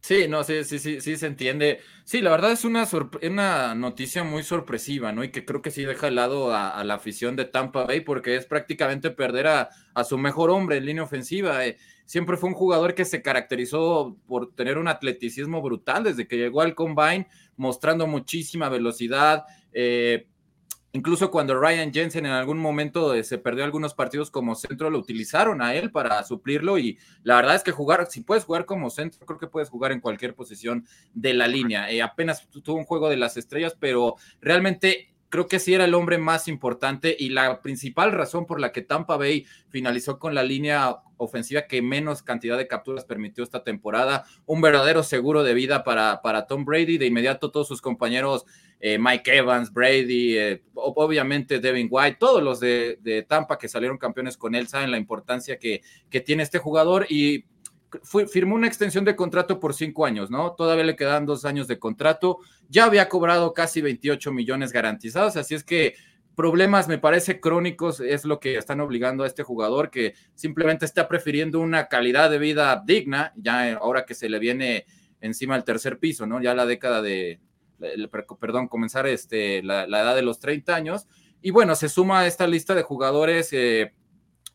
[0.06, 1.80] Sí, no, sí, sí, sí, sí se entiende.
[2.04, 2.88] Sí, la verdad es una,
[3.24, 5.24] una noticia muy sorpresiva, ¿no?
[5.24, 8.36] Y que creo que sí deja de lado a, la afición de Tampa Bay porque
[8.36, 9.70] es prácticamente perder a,
[10.08, 11.66] su mejor hombre en línea ofensiva.
[11.66, 16.38] Eh, siempre fue un jugador que se caracterizó por tener un atleticismo brutal desde que
[16.38, 19.46] llegó al combine, mostrando muchísima velocidad.
[19.74, 20.28] Eh,
[20.96, 24.98] Incluso cuando Ryan Jensen en algún momento eh, se perdió algunos partidos como centro, lo
[24.98, 28.90] utilizaron a él para suplirlo y la verdad es que jugar, si puedes jugar como
[28.90, 31.92] centro, creo que puedes jugar en cualquier posición de la línea.
[31.92, 35.96] Eh, apenas tuvo un juego de las estrellas, pero realmente creo que sí era el
[35.96, 40.44] hombre más importante y la principal razón por la que Tampa Bay finalizó con la
[40.44, 44.26] línea ofensiva que menos cantidad de capturas permitió esta temporada.
[44.46, 46.98] Un verdadero seguro de vida para, para Tom Brady.
[46.98, 48.46] De inmediato todos sus compañeros
[48.80, 54.38] eh, Mike Evans, Brady, eh, obviamente Devin White, todos los de, Tampa que salieron campeones
[54.38, 55.82] con él saben la importancia que,
[56.24, 57.46] tiene este jugador y
[58.32, 60.54] firmó una extensión de contrato por cinco años, ¿no?
[60.54, 65.56] Todavía le quedan dos años de contrato, ya había cobrado casi 28 millones garantizados, así
[65.56, 65.96] es que
[66.36, 71.08] problemas, me parece, crónicos es lo que están obligando a este jugador que simplemente está
[71.08, 74.86] prefiriendo una calidad de vida digna, ya ahora que se le viene
[75.22, 76.42] encima el tercer piso, ¿no?
[76.42, 77.40] Ya la década de,
[78.40, 81.08] perdón, comenzar este, la, edad de los 30 años.
[81.42, 83.94] Y bueno, se suma a esta lista de jugadores eh,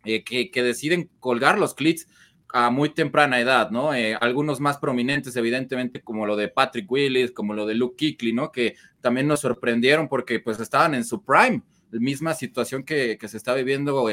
[0.04, 2.08] eh, que, deciden colgar los clits
[2.52, 3.94] a muy temprana edad, ¿no?
[3.94, 8.32] Eh, algunos más prominentes, evidentemente, como lo de Patrick Willis, como lo de Luke Kuechly,
[8.32, 8.50] ¿no?
[8.50, 13.28] Que también nos sorprendieron porque pues estaban en su prime, la misma situación que, que
[13.28, 14.06] se está viviendo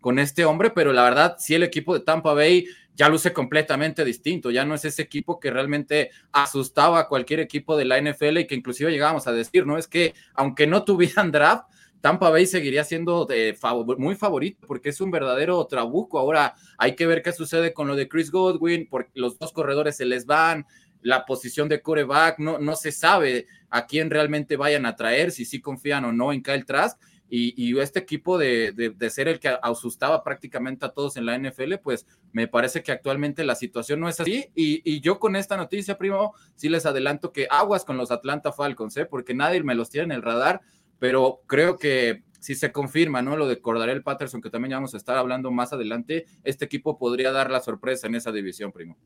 [0.00, 4.04] con este hombre, pero la verdad, sí el equipo de Tampa Bay ya luce completamente
[4.04, 8.38] distinto, ya no es ese equipo que realmente asustaba a cualquier equipo de la NFL
[8.38, 9.76] y que inclusive llegábamos a decir, ¿no?
[9.76, 11.64] Es que aunque no tuvieran draft,
[12.06, 13.58] Tampa Bay seguiría siendo de
[13.98, 16.20] muy favorito porque es un verdadero trabuco.
[16.20, 19.96] Ahora hay que ver qué sucede con lo de Chris Godwin, porque los dos corredores
[19.96, 20.66] se les van,
[21.02, 25.44] la posición de coreback, no, no se sabe a quién realmente vayan a traer, si
[25.44, 26.96] sí confían o no en Kyle Trask
[27.28, 32.06] y, este equipo de, ser el que asustaba prácticamente a todos en la NFL, pues
[32.32, 34.46] me parece que actualmente la situación no es así.
[34.54, 38.96] Y, yo con esta noticia, primo, sí les adelanto que aguas con los Atlanta Falcons,
[38.96, 39.06] ¿eh?
[39.06, 40.60] porque nadie me los tiene en el radar,
[40.98, 43.36] pero creo que si se confirma, ¿no?
[43.36, 46.98] Lo de Cordarel Patterson, que también ya vamos a estar hablando más adelante, este equipo
[46.98, 48.96] podría dar la sorpresa en esa división, primo.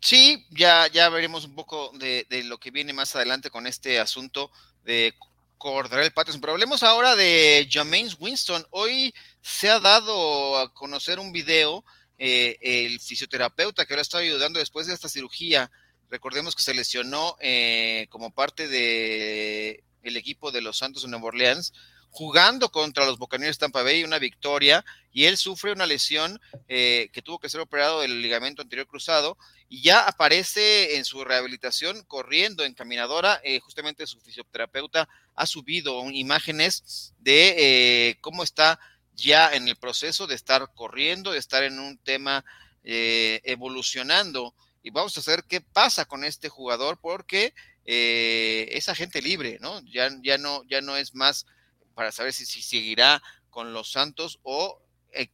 [0.00, 4.00] Sí, ya, ya veremos un poco de, de lo que viene más adelante con este
[4.00, 4.50] asunto
[4.84, 5.14] de
[5.62, 6.40] Cordarel Patterson.
[6.40, 8.66] Pero hablemos ahora de James Winston.
[8.70, 11.84] Hoy se ha dado a conocer un video,
[12.18, 15.70] eh, el fisioterapeuta que ahora está ayudando después de esta cirugía.
[16.10, 21.26] Recordemos que se lesionó eh, como parte de el equipo de los Santos de Nueva
[21.26, 21.72] Orleans
[22.12, 26.38] jugando contra los Buccaneers Tampa Bay, una victoria, y él sufre una lesión
[26.68, 29.38] eh, que tuvo que ser operado del ligamento anterior cruzado,
[29.70, 36.04] y ya aparece en su rehabilitación corriendo en caminadora, eh, justamente su fisioterapeuta ha subido
[36.10, 38.78] imágenes de eh, cómo está
[39.14, 42.44] ya en el proceso de estar corriendo, de estar en un tema
[42.84, 47.54] evolucionando, y vamos a ver qué pasa con este jugador, porque
[47.84, 49.80] es agente libre, ¿no?
[49.82, 51.46] Ya, ya no, ya no es más
[51.94, 54.80] para saber si, si seguirá con los Santos o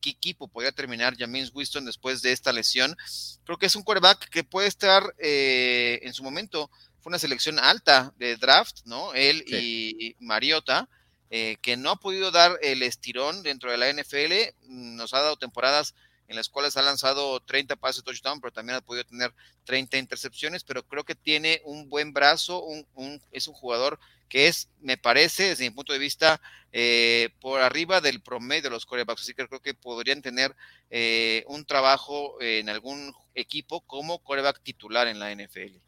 [0.01, 2.96] qué equipo podría terminar James Winston después de esta lesión.
[3.44, 6.70] Creo que es un quarterback que puede estar eh, en su momento,
[7.01, 9.14] fue una selección alta de draft, ¿no?
[9.14, 10.88] Él y Mariota.
[11.30, 14.32] Eh, que no ha podido dar el estirón dentro de la NFL,
[14.62, 15.94] nos ha dado temporadas
[16.29, 20.62] en las cuales ha lanzado 30 pases touchdown, pero también ha podido tener 30 intercepciones,
[20.62, 23.99] pero creo que tiene un buen brazo, un, es un jugador
[24.29, 28.70] que es, me parece, desde mi punto de vista, eh, por arriba del promedio de
[28.70, 30.55] los corebacks, así que creo que podrían tener
[30.91, 35.88] eh, un trabajo en algún equipo como coreback titular en la NFL.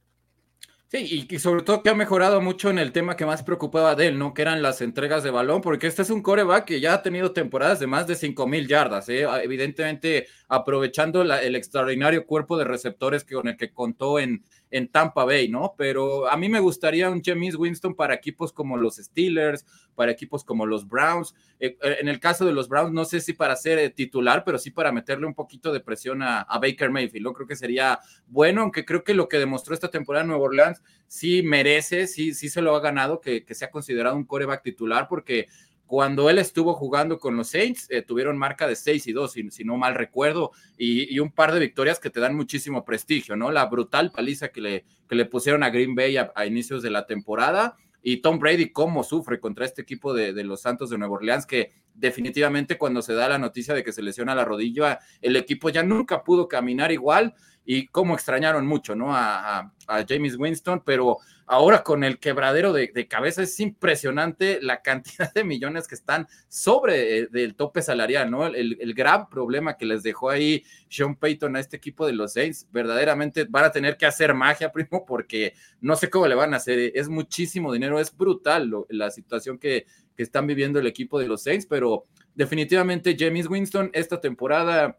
[0.91, 4.09] Sí, y, sobre todo que ha mejorado mucho en el tema que más preocupaba de
[4.09, 4.35] él, ¿no?
[4.35, 7.33] Que eran las entregas de balón, porque este es un coreback que ya ha tenido
[7.33, 9.25] temporadas de más de 5 mil yardas, ¿eh?
[9.45, 15.25] evidentemente aprovechando el extraordinario cuerpo de receptores que, con el que contó en, en Tampa
[15.25, 15.75] Bay, ¿no?
[15.77, 20.45] Pero a mí me gustaría un James Winston para equipos como los Steelers, para equipos
[20.45, 21.35] como los Browns.
[21.59, 24.45] Eh, eh, en el caso de los Browns, no sé si para ser eh, titular,
[24.45, 27.25] pero sí para meterle un poquito de presión a, Baker Mayfield.
[27.25, 30.45] Yo creo que sería bueno, aunque creo que lo que demostró esta temporada en Nueva
[30.45, 34.63] Orleans sí merece, sí, sí se lo ha ganado que, que sea considerado un coreback
[34.63, 35.49] titular, porque
[35.91, 39.65] cuando él estuvo jugando con los Saints, eh, tuvieron marca de 6 y 2, si,
[39.65, 43.51] no mal recuerdo, y, un par de victorias que te dan muchísimo prestigio, ¿no?
[43.51, 47.07] La brutal paliza que le, que le pusieron a Green Bay a, inicios de la
[47.07, 47.75] temporada,
[48.05, 51.73] y Tom Brady cómo sufre contra este equipo de, los Santos de Nueva Orleans, que
[51.93, 55.83] definitivamente cuando se da la noticia de que se lesiona la rodilla, el equipo ya
[55.83, 57.35] nunca pudo caminar igual,
[57.65, 59.09] y cómo extrañaron mucho, ¿no?
[59.13, 59.73] A,
[60.09, 61.19] James Winston, pero
[61.51, 67.19] ahora con el quebradero de, cabeza es impresionante la cantidad de millones que están sobre
[67.19, 68.47] eh, del tope salarial, ¿no?
[68.47, 72.35] El, el, gran problema que les dejó ahí Sean Payton a este equipo de los
[72.35, 76.55] Saints, verdaderamente van a tener que hacer magia, primo, porque no sé cómo le van
[76.55, 79.87] a hacer, es muchísimo dinero, es brutal la situación que,
[80.17, 84.99] que están viviendo el equipo de los Saints, pero definitivamente James Winston esta temporada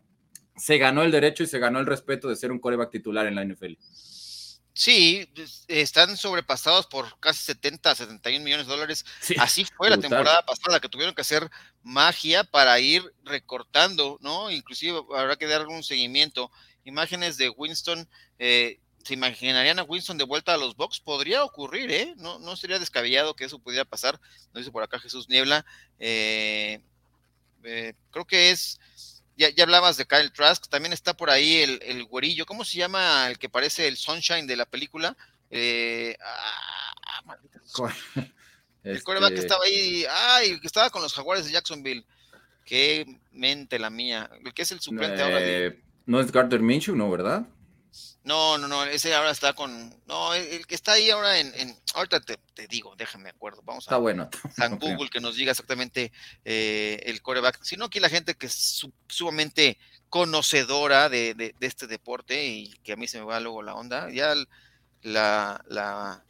[0.57, 3.35] se ganó el derecho y se ganó el respeto de ser un coreback titular en
[3.35, 3.73] la NFL.
[4.73, 5.27] Sí,
[5.67, 9.05] están sobrepasados por casi 70, 71 millones de dólares.
[9.37, 11.49] Así fue la temporada pasada, que tuvieron que hacer
[11.83, 14.49] magia para ir recortando, ¿no?
[14.49, 16.51] Inclusive habrá que dar un seguimiento.
[16.85, 18.07] Imágenes de Winston,
[18.39, 21.01] eh, ¿se imaginarían a Winston de vuelta a los box?
[21.01, 22.13] Podría ocurrir, ¿eh?
[22.17, 24.19] No, no sería descabellado que eso pudiera pasar.
[24.53, 25.65] Nos dice por acá Jesús Niebla.
[25.99, 26.81] Eh,
[27.63, 28.79] eh, creo que es
[29.41, 32.77] ya, ya, hablabas de Kyle Trask, también está por ahí el, el, güerillo, ¿cómo se
[32.77, 35.17] llama el que parece el Sunshine de la película?
[35.49, 37.37] Eh, ah,
[38.83, 42.05] el coreback que este estaba ahí, ay, que estaba con los jaguares de Jacksonville.
[42.63, 44.29] Qué mente la mía.
[44.45, 45.39] El que es el suplente ahora.
[45.39, 45.81] De...
[46.05, 47.47] No es Gardner Minshew, ¿no, verdad?
[48.23, 49.95] No, no, no, ese ahora está con.
[50.05, 51.75] No, el, que está ahí ahora en.
[51.95, 53.63] ahorita te, digo, déjame acuerdo.
[53.65, 54.29] Vamos está a, bueno.
[54.57, 56.11] a Google que nos diga exactamente
[56.45, 57.63] eh, el coreback.
[57.63, 62.95] Sino aquí la gente que es sumamente conocedora de, de, este deporte y que a
[62.95, 64.11] mí se me va luego la onda.
[64.11, 64.35] Ya
[65.01, 66.23] la, la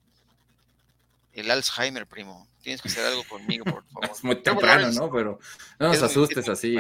[1.34, 2.48] el Alzheimer, primo.
[2.62, 4.10] Tienes que hacer algo conmigo, por favor.
[4.12, 5.12] es muy temprano, ¿no?
[5.12, 5.40] Pero
[5.80, 6.78] no nos asustes así.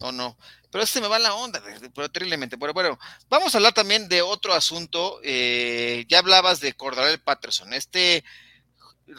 [0.00, 0.36] No, no.
[0.70, 1.62] Pero se me va la onda,
[1.94, 2.56] pero terriblemente.
[2.56, 2.98] Pero bueno,
[3.28, 5.20] vamos a hablar también de otro asunto.
[5.22, 8.24] Eh, ya hablabas de Cordarel Patterson, este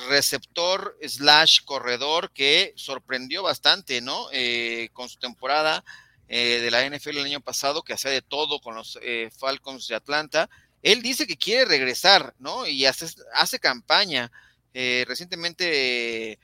[0.10, 4.28] receptor slash corredor que sorprendió bastante, ¿no?
[4.32, 5.84] Eh, con su temporada
[6.30, 8.98] eh, de la NFL el año pasado, que hacía de todo con los
[9.38, 10.50] Falcons de Atlanta.
[10.82, 12.66] Él dice que quiere regresar, ¿no?
[12.66, 14.32] Y hace, hace campaña.
[14.74, 16.40] recientemente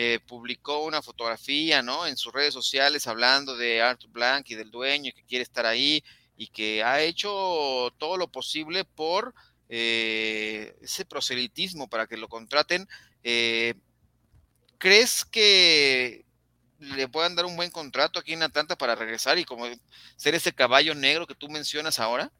[0.00, 2.06] eh, publicó una fotografía, ¿no?
[2.06, 6.04] En sus redes sociales hablando de Arthur Blank y del dueño que quiere estar ahí
[6.36, 9.34] y que ha hecho todo lo posible por
[9.68, 12.88] eh, ese proselitismo para que lo contraten.
[13.24, 13.74] Eh,
[14.78, 16.24] ¿Crees que
[16.78, 19.66] le puedan dar un buen contrato aquí en Atlanta para regresar y como
[20.14, 22.30] ser ese caballo negro que tú mencionas ahora?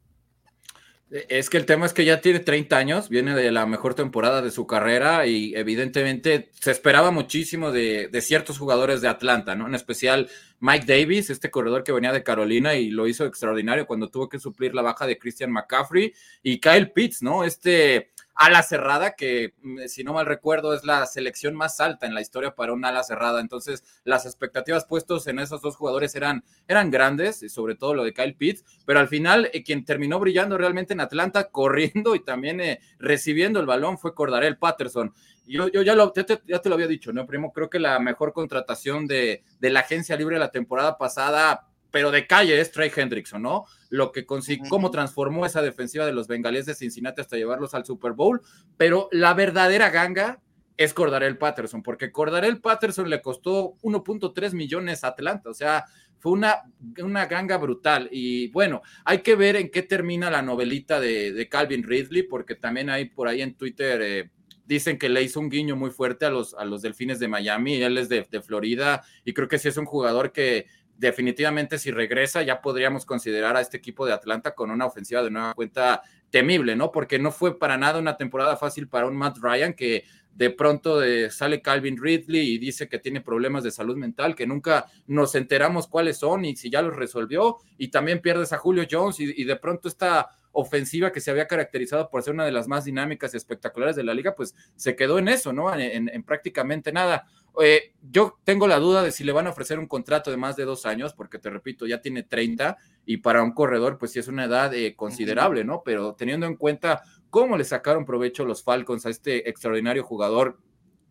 [1.11, 4.43] Es que el tema es que ya tiene 30 años, viene de la mejor temporada
[4.43, 9.65] de su carrera y evidentemente se esperaba muchísimo de, ciertos jugadores de Atlanta, ¿no?
[9.65, 10.29] En especial
[10.59, 14.37] Mike Davis, este corredor que venía de Carolina y lo hizo extraordinario cuando tuvo que
[14.37, 17.43] suplir la baja de Christian McCaffrey y Kyle Pitts, ¿no?
[17.43, 22.13] Este ala cerrada, que mm, si no mal recuerdo es la selección más alta en
[22.13, 23.41] la historia para un ala cerrada.
[23.41, 28.05] Entonces, las expectativas puestos en esos dos jugadores eran, eran grandes, y sobre todo lo
[28.05, 32.23] de Kyle Pitts, pero al final eh, quien terminó brillando realmente en Atlanta, corriendo y
[32.23, 35.13] también eh, recibiendo el balón fue Cordarel Patterson.
[35.45, 37.51] Yo, yo ya, lo, ya, te, lo había dicho, ¿no, Primo?
[37.51, 42.11] Creo que la mejor contratación de, de la agencia libre de la temporada pasada pero
[42.11, 43.65] de calle es Trey Hendrickson, ¿no?
[43.89, 47.85] Lo que consiguió, cómo transformó esa defensiva de los bengalíes de Cincinnati hasta llevarlos al
[47.85, 48.41] Super Bowl,
[48.77, 50.41] pero la verdadera ganga
[50.77, 55.85] es Cordarel Patterson, porque Cordarel Patterson le costó 1.3 millones a Atlanta, o sea,
[56.19, 56.63] fue una,
[57.01, 58.09] una ganga brutal.
[58.11, 62.89] Y bueno, hay que ver en qué termina la novelita de, Calvin Ridley, porque también
[62.89, 64.01] hay por ahí en Twitter...
[64.01, 64.29] Eh,
[64.65, 67.81] dicen que le hizo un guiño muy fuerte a los, a los delfines de Miami,
[67.81, 70.67] él es de, de Florida y creo que sí es un jugador que
[70.99, 75.31] definitivamente si regresa ya podríamos considerar a este equipo de Atlanta con una ofensiva de
[75.31, 76.91] nueva cuenta temible, ¿no?
[76.91, 80.03] Porque no fue para nada una temporada fácil para un Matt Ryan que
[80.35, 84.45] de pronto eh, sale Calvin Ridley y dice que tiene problemas de salud mental, que
[84.45, 88.85] nunca nos enteramos cuáles son y si ya los resolvió, y también pierdes a Julio
[88.89, 92.67] Jones y, de pronto esta ofensiva que se había caracterizado por ser una de las
[92.67, 95.73] más dinámicas y espectaculares de la liga, pues se quedó en eso, ¿no?
[95.73, 97.27] en prácticamente nada.
[97.61, 100.55] Eh, yo tengo la duda de si le van a ofrecer un contrato de más
[100.55, 104.19] de dos años, porque te repito, ya tiene 30 y para un corredor, pues sí
[104.19, 105.81] es una edad eh, considerable, ¿no?
[105.83, 110.59] Pero teniendo en cuenta cómo le sacaron provecho los Falcons a este extraordinario jugador,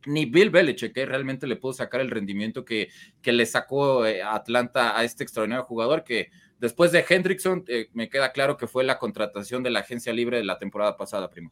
[0.06, 2.88] ni Bill Belichick que realmente le pudo sacar el rendimiento que,
[3.20, 8.32] que le sacó eh, Atlanta a este extraordinario jugador que después de Hendrickson me queda
[8.32, 11.50] claro que fue la contratación de la agencia libre de la temporada pasada, primo.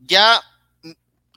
[0.00, 0.40] Ya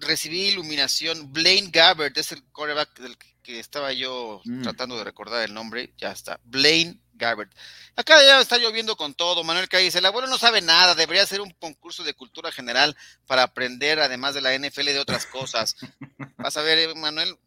[0.03, 1.31] recibí iluminación.
[1.31, 4.63] Blaine Gabbert es el coreback del que estaba yo mm.
[4.63, 5.93] tratando de recordar el nombre.
[5.97, 6.39] Ya está.
[6.43, 7.51] Blaine Gabbert.
[7.95, 9.43] Acá ya está lloviendo con todo.
[9.43, 10.95] Manuel Calle dice: El abuelo no sabe nada.
[10.95, 12.95] Debería ser un concurso de cultura general
[13.27, 15.75] para aprender, además de la NFL, de otras cosas.
[16.37, 17.37] Vas a ver, eh, Manuel.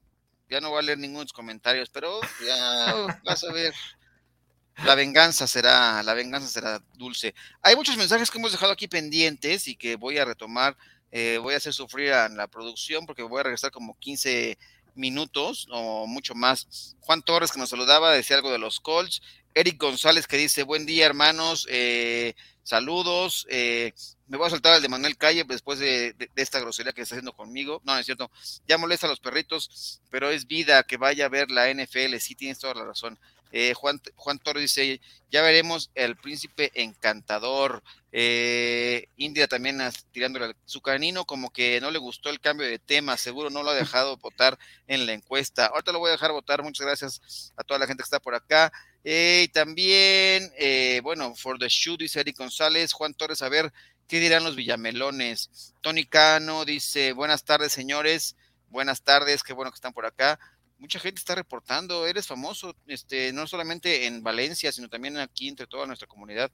[0.48, 2.94] Ya no voy a leer ningunos comentarios, pero ya
[3.24, 3.74] vas a ver.
[4.84, 7.34] La venganza será, la venganza será dulce.
[7.62, 10.76] Hay muchos mensajes que hemos dejado aquí pendientes y que voy a retomar
[11.12, 14.58] eh, voy a hacer sufrir a la producción porque voy a regresar como 15
[14.94, 16.96] minutos o mucho más.
[17.00, 19.22] Juan Torres que nos saludaba, decía algo de los Colts.
[19.54, 23.46] Eric González que dice, buen día hermanos, eh, saludos.
[23.48, 23.92] Eh,
[24.26, 27.32] me voy a saltar al de Manuel Calle después de, esta grosería que está haciendo
[27.32, 27.80] conmigo.
[27.84, 28.30] No, no es cierto.
[28.66, 32.16] Ya molesta a los perritos, pero es vida que vaya a ver la NFL.
[32.18, 33.18] Sí, tienes toda la razón.
[33.52, 37.82] Eh, Juan, Juan Torres dice, ya veremos el príncipe encantador.
[38.12, 39.80] Eh, India también
[40.12, 43.70] tirándole su canino, como que no le gustó el cambio de tema, seguro no lo
[43.70, 45.66] ha dejado votar en la encuesta.
[45.66, 48.34] Ahorita lo voy a dejar votar, muchas gracias a toda la gente que está por
[48.34, 48.72] acá.
[49.04, 50.52] Eh, y también,
[51.02, 53.72] bueno, for the shoot, dice Eric González, Juan Torres, a ver,
[54.08, 55.74] ¿qué dirán los villamelones?
[55.80, 58.34] Tony Cano dice, buenas tardes, señores,
[58.68, 60.40] buenas tardes, qué bueno que están por acá
[60.78, 65.66] mucha gente está reportando, eres famoso, este, no solamente en Valencia, sino también aquí entre
[65.66, 66.50] toda nuestra comunidad.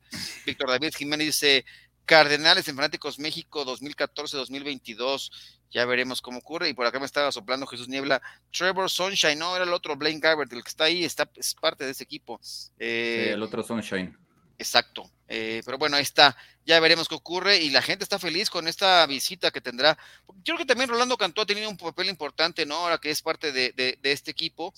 [0.47, 1.65] Víctor David Jiménez dice,
[2.05, 5.31] Cardenales en Fanáticos México 2014-2022,
[5.71, 6.69] ya veremos cómo ocurre.
[6.69, 8.21] Y por acá me estaba soplando Jesús Niebla,
[8.51, 11.85] Trevor Sunshine, no, era el otro Blaine Gabbert, el que está ahí, está, es parte
[11.85, 12.41] de ese equipo.
[12.79, 14.17] Eh, el otro Sunshine.
[14.63, 15.11] Exacto.
[15.29, 16.37] Eh, pero bueno, ahí está.
[16.65, 19.99] Ya veremos qué ocurre y la gente está feliz con esta visita que tendrá.
[20.45, 22.77] Yo creo que también Rolando Cantó ha tenido un papel importante, ¿no?
[22.77, 24.73] Ahora que es parte de, este equipo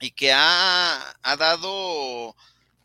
[0.00, 2.34] y que ha, dado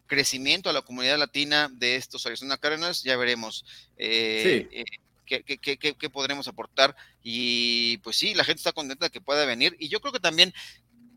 [0.07, 3.03] crecimiento a la comunidad latina de estos Arizona Cardinals.
[3.03, 3.63] Ya veremos.
[3.97, 4.85] Eh, eh,
[5.25, 6.95] qué, podremos aportar.
[7.23, 9.77] Y pues sí, la gente está contenta de que pueda venir.
[9.79, 10.53] Y yo creo que también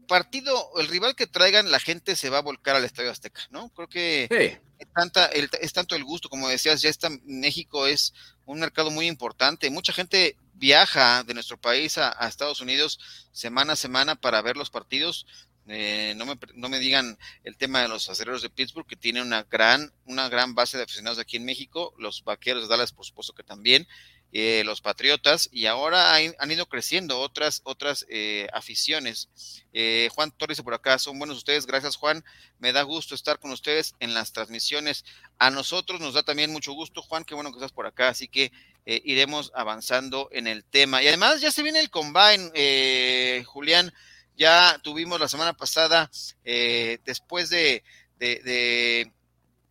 [0.06, 3.70] partido, el rival que traigan, la gente se va a volcar al Estadio Azteca, ¿no?
[3.70, 8.12] Creo que es, tanta, es tanto el gusto, como decías, ya está, México es
[8.46, 9.70] un mercado muy importante.
[9.70, 12.98] Mucha gente viaja de nuestro país a, Estados Unidos
[13.32, 15.26] semana a semana para ver los partidos.
[15.68, 19.22] Eh, no, me, no me digan el tema de los acereros de Pittsburgh, que tiene
[19.22, 23.06] una gran, una gran base de aficionados aquí en México, los vaqueros de Dallas, por
[23.06, 23.86] supuesto que también,
[24.34, 29.28] eh, los Patriotas, y ahora han ido creciendo otras, otras eh, aficiones.
[29.74, 32.24] Eh, Juan Torres por acá, son buenos ustedes, gracias Juan,
[32.58, 35.04] me da gusto estar con ustedes en las transmisiones.
[35.38, 38.26] A nosotros nos da también mucho gusto, Juan, qué bueno que estás por acá, así
[38.26, 38.52] que
[38.86, 41.02] iremos avanzando en el tema.
[41.02, 43.92] Y además ya se viene el combine, Julián,
[44.34, 46.10] ya tuvimos la semana pasada,
[46.42, 47.84] después de,
[48.18, 49.12] de,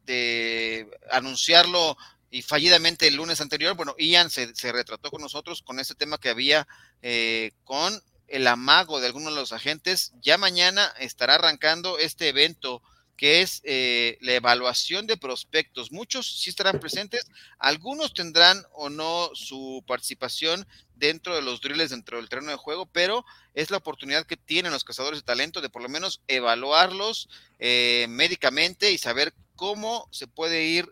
[0.05, 1.97] de anunciarlo
[2.31, 6.29] y fallidamente el lunes anterior, bueno, Ian se, retrató con nosotros con ese tema que
[6.29, 6.65] había
[7.01, 10.13] eh, con el amago de algunos de los agentes.
[10.21, 12.81] Ya mañana estará arrancando este evento
[13.17, 15.91] que es eh, la evaluación de prospectos.
[15.91, 17.27] Muchos sí estarán presentes,
[17.59, 20.65] algunos tendrán o no su participación
[20.95, 24.71] dentro de los drills, dentro del terreno de juego, pero es la oportunidad que tienen
[24.71, 27.29] los cazadores de talento de por lo menos evaluarlos
[27.59, 30.91] eh, médicamente y saber cómo se puede ir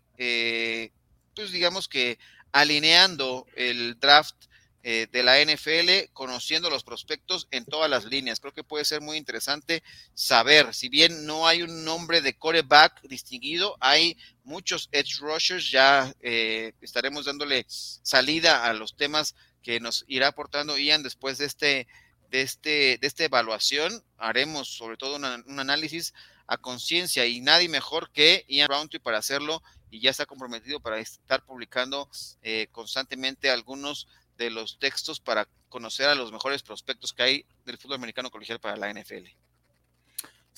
[1.40, 2.20] pues digamos que
[2.52, 4.36] alineando el draft
[4.84, 8.42] eh, de la NFL, conociendo los prospectos en todas las líneas.
[8.42, 9.82] Creo que puede ser muy interesante
[10.14, 16.14] saber, si bien no hay un nombre de coreback distinguido, hay muchos edge rushers, ya
[16.20, 21.88] eh, estaremos dándole salida a los temas que nos irá aportando Ian después de este
[22.32, 26.14] de este de esta evaluación haremos sobre todo un análisis
[26.48, 31.00] a conciencia y nadie mejor que Ian Roundtree para hacerlo y ya está comprometido para
[31.00, 32.10] estar publicando
[32.42, 37.78] eh, constantemente algunos de los textos para conocer a los mejores prospectos que hay del
[37.78, 39.28] fútbol americano colegial para la NFL.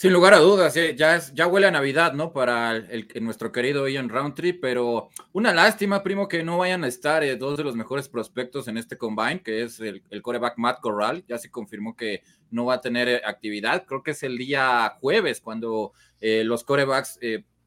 [0.02, 2.34] Sin lugar a dudas, eh, ya, es, ya huele a Navidad, ¿no?
[2.34, 7.24] Para el, nuestro querido Ian Roundtree, pero una lástima, primo, que no vayan a estar
[7.24, 10.80] eh, dos de los mejores prospectos en este combine, que es el, el coreback Matt
[10.80, 11.24] Corral.
[11.28, 13.86] Ya se confirmó que no va a tener eh, actividad.
[13.86, 17.18] Creo que es el día jueves cuando los corebacks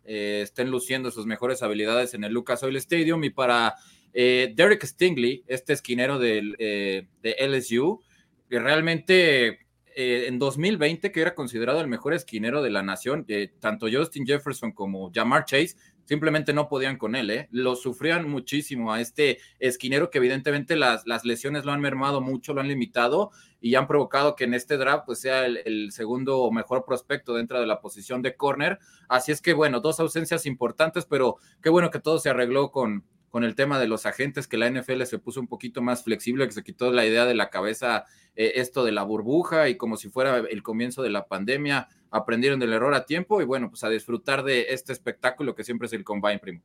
[0.04, 3.22] estén luciendo sus mejores habilidades en el Lucas Oil Stadium.
[3.24, 3.74] Y para
[4.12, 8.00] Derek Stingley, este esquinero del, de LSU,
[8.48, 9.64] que realmente
[9.96, 14.26] eh, en 2020, que era considerado el mejor esquinero de la nación, eh, tanto Justin
[14.26, 17.48] Jefferson como Jamar Chase simplemente no podían con él, ¿eh?
[17.50, 22.54] Lo sufrían muchísimo a este esquinero que evidentemente las, las, lesiones lo han mermado mucho,
[22.54, 23.30] lo han limitado
[23.60, 27.66] y han provocado que en este draft pues sea el, segundo mejor prospecto dentro de
[27.66, 28.78] la posición de corner.
[29.08, 33.04] Así es que bueno, dos ausencias importantes, pero qué bueno que todo se arregló con,
[33.30, 36.46] con el tema de los agentes, que la NFL se puso un poquito más flexible,
[36.46, 38.04] que se quitó la idea de la cabeza
[38.36, 42.60] eh, esto de la burbuja y como si fuera el comienzo de la pandemia, aprendieron
[42.60, 45.92] del error a tiempo y bueno, pues a disfrutar de este espectáculo que siempre es
[45.92, 46.62] el Combine, primo.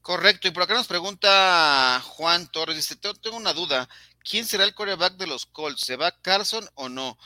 [0.00, 3.86] Correcto, y por acá nos pregunta Juan Torres, dice, tengo una duda,
[4.24, 5.82] ¿quién será el coreback de los Colts?
[5.82, 7.18] ¿Se va Carson o no?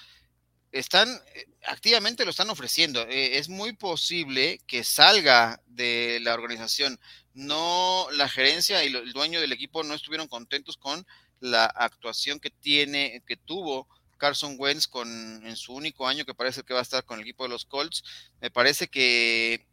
[0.72, 3.00] Están, eh, activamente lo están ofreciendo.
[3.02, 6.98] Eh, es muy posible que salga de la organización
[7.32, 11.06] no la gerencia y el dueño del equipo no estuvieron contentos con
[11.38, 13.86] la actuación que tiene, que tuvo
[14.16, 17.22] Carson Wentz con en su único año que parece que va a estar con el
[17.22, 18.04] equipo de los Colts.
[18.40, 19.66] Me parece que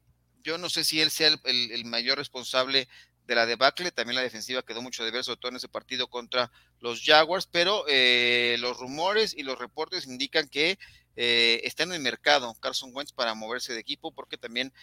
[0.43, 2.87] yo no sé si él sea el, mayor responsable
[3.25, 6.09] de la debacle, también la defensiva quedó mucho de ver, sobre todo en ese partido
[6.09, 10.77] contra los Jaguars, pero eh, los rumores y los reportes indican que
[11.15, 14.73] eh, está en el mercado Carson Wentz para moverse de equipo, porque también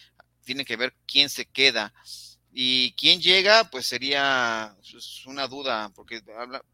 [0.44, 1.92] tiene que ver quién se queda.
[2.52, 6.64] Y quién llega, pues sería pues, una duda, porque habla,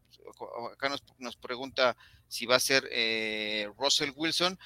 [0.73, 1.95] acá nos, nos pregunta
[2.27, 4.57] si va a ser eh, Russell Wilson.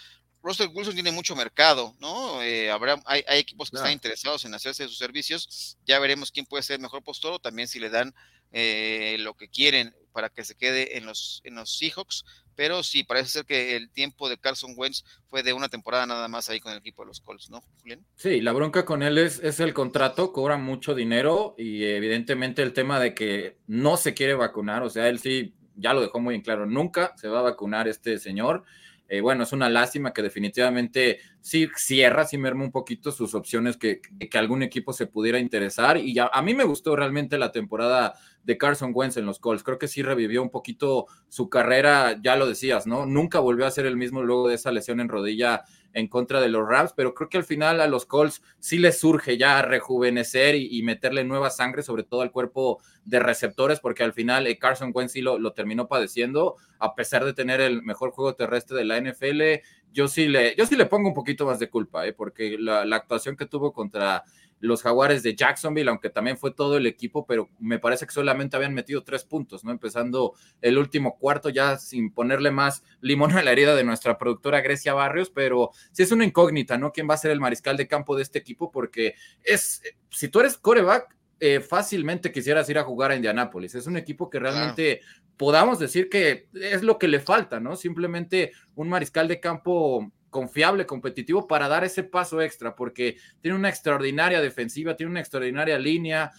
[0.43, 2.41] Russell Wilson tiene mucho mercado, ¿no?
[2.41, 5.77] Eh, habrá, hay, hay, equipos que están interesados en hacerse sus servicios.
[5.85, 8.15] Ya veremos quién puede ser el mejor postor o también si le dan
[8.51, 13.03] eh, lo que quieren para que se quede en los, en los Seahawks pero sí,
[13.03, 16.59] parece ser que el tiempo de Carson Wentz fue de una temporada nada más ahí
[16.59, 18.05] con el equipo de los Colts, ¿no, Julián?
[18.15, 22.73] Sí, la bronca con él es, es el contrato, cobra mucho dinero y evidentemente el
[22.73, 26.35] tema de que no se quiere vacunar, o sea, él sí ya lo dejó muy
[26.35, 28.63] en claro, nunca se va a vacunar este señor.
[29.09, 33.75] Eh, bueno, es una lástima que definitivamente sí cierra, sí merma un poquito sus opciones
[33.75, 35.97] que, que, algún equipo se pudiera interesar.
[35.97, 38.13] Y ya, a mí me gustó realmente la temporada
[38.43, 39.63] de Carson Wentz en los Colts.
[39.63, 43.05] Creo que sí revivió un poquito su carrera, ya lo decías, ¿no?
[43.05, 46.49] Nunca volvió a ser el mismo luego de esa lesión en rodilla en contra de
[46.49, 50.55] los Rams, pero creo que al final a los Colts sí les surge ya rejuvenecer
[50.55, 54.91] y, meterle nueva sangre, sobre todo al cuerpo de receptores, porque al final eh, Carson
[54.93, 58.85] Wentz sí lo, lo, terminó padeciendo, a pesar de tener el mejor juego terrestre de
[58.85, 59.63] la NFL.
[59.93, 62.13] Yo sí le, yo sí le pongo un poquito más de culpa, ¿eh?
[62.13, 64.23] porque la, la actuación que tuvo contra
[64.61, 68.55] los Jaguares de Jacksonville, aunque también fue todo el equipo, pero me parece que solamente
[68.55, 69.71] habían metido tres puntos, ¿no?
[69.71, 74.61] Empezando el último cuarto ya sin ponerle más limón a la herida de nuestra productora
[74.61, 76.91] Grecia Barrios, pero sí es una incógnita, ¿no?
[76.91, 78.71] ¿Quién va a ser el mariscal de campo de este equipo?
[78.71, 83.73] Porque es, si tú eres coreback, eh, fácilmente quisieras ir a jugar a Indianápolis.
[83.73, 85.01] Es un equipo que realmente
[85.37, 87.75] podamos decir que es lo que le falta, ¿no?
[87.75, 93.69] Simplemente un mariscal de campo confiable, competitivo para dar ese paso extra, porque tiene una
[93.69, 96.31] extraordinaria defensiva, tiene una extraordinaria línea,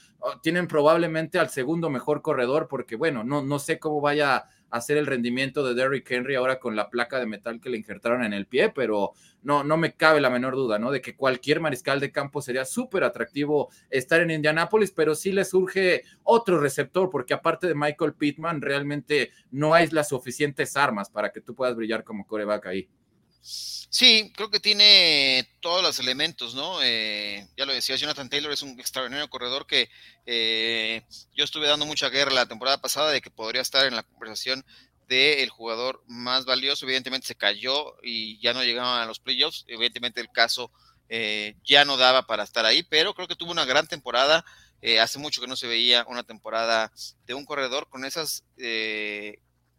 [0.43, 4.97] tienen probablemente al segundo mejor corredor, porque bueno, no, no sé cómo vaya a ser
[4.97, 8.32] el rendimiento de Derrick Henry ahora con la placa de metal que le injertaron en
[8.32, 9.12] el pie, pero
[9.43, 10.90] no, no me cabe la menor duda, ¿no?
[10.90, 15.45] De que cualquier mariscal de campo sería súper atractivo estar en Indianápolis, pero sí le
[15.45, 21.30] surge otro receptor, porque aparte de Michael Pittman, realmente no hay las suficientes armas para
[21.30, 22.88] que tú puedas brillar como coreback ahí.
[23.45, 26.78] Sí, creo que tiene todos los elementos, ¿no?
[26.80, 29.90] Eh, ya lo decía, Jonathan Taylor es un extraordinario corredor que
[30.26, 34.05] eh, yo estuve dando mucha guerra la temporada pasada de que podría estar en la
[34.05, 34.64] conversación
[35.09, 36.86] del jugador más valioso.
[36.86, 39.64] Evidentemente se cayó y ya no llegaban a los playoffs.
[39.66, 40.70] Evidentemente el caso
[41.09, 44.45] eh, ya no daba para estar ahí, pero creo que tuvo una gran temporada.
[45.01, 46.93] hace mucho que no se veía una temporada
[47.26, 48.45] de un corredor con esas,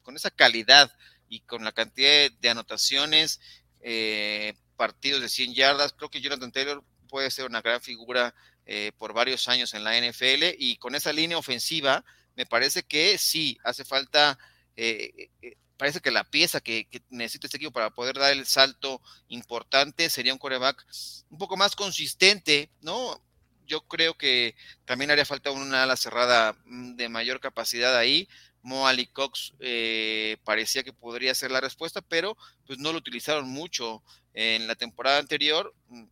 [0.03, 0.91] con esa calidad
[1.33, 3.39] y con la cantidad de, anotaciones,
[3.81, 8.91] eh, partidos de 100 yardas, creo que Jonathan Taylor puede ser una gran figura eh,
[8.97, 12.05] por varios años en la NFL y con esa línea ofensiva
[12.35, 14.37] me parece que sí, hace falta,
[14.75, 19.01] eh, eh, parece que la pieza que, necesita este equipo para poder dar el salto
[19.27, 20.85] importante sería un coreback
[21.29, 23.21] un poco más consistente, ¿no?
[23.65, 24.55] Yo creo que
[24.85, 28.27] también haría falta una ala cerrada mm, de mayor capacidad ahí.
[28.63, 33.49] Mo Ali Cox eh, parecía que podría ser la respuesta, pero pues no lo utilizaron
[33.49, 34.01] mucho
[34.33, 35.75] en la temporada anterior.
[35.89, 36.05] Mm,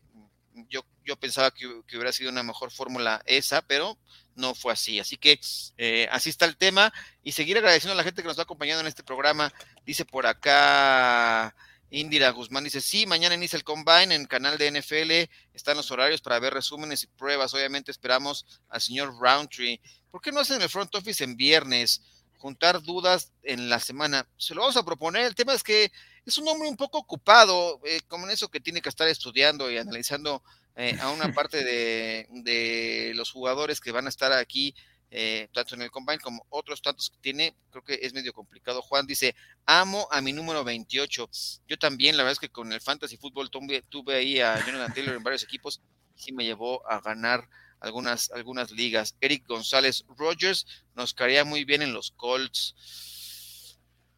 [0.69, 3.97] yo, yo pensaba que, hubiera sido una mejor fórmula esa, pero
[4.35, 4.99] no fue así.
[4.99, 5.39] Así que
[5.77, 6.93] eh, así está el tema.
[7.23, 9.53] Y seguir agradeciendo a la gente que nos está acompañando en este programa.
[9.85, 11.55] Dice por acá
[11.89, 15.31] Indira Guzmán, dice, sí, mañana inicia el Combine en el canal de NFL.
[15.53, 17.53] Están los horarios para ver resúmenes y pruebas.
[17.53, 19.81] Obviamente esperamos al señor Roundtree.
[20.09, 22.01] ¿Por qué no hacen el front office en viernes?
[22.41, 24.27] Juntar dudas en la semana.
[24.35, 25.25] Se lo vamos a proponer.
[25.25, 25.91] El tema es que
[26.25, 29.69] es un hombre un poco ocupado, eh, como en eso que tiene que estar estudiando
[29.69, 30.41] y analizando
[30.75, 34.73] eh, a una parte de, los jugadores que van a estar aquí,
[35.11, 38.81] eh, tanto en el combine como otros tantos que tiene, creo que es medio complicado.
[38.81, 39.35] Juan dice,
[39.67, 41.29] amo a mi número 28.
[41.67, 45.15] Yo también, la verdad es que con el fantasy fútbol tuve, ahí a Jonathan Taylor
[45.15, 45.79] en varios equipos,
[46.15, 47.47] sí me llevó a ganar
[47.81, 49.17] algunas, algunas ligas.
[49.19, 50.65] Eric González Rogers
[50.95, 52.75] nos caería muy bien en los Colts.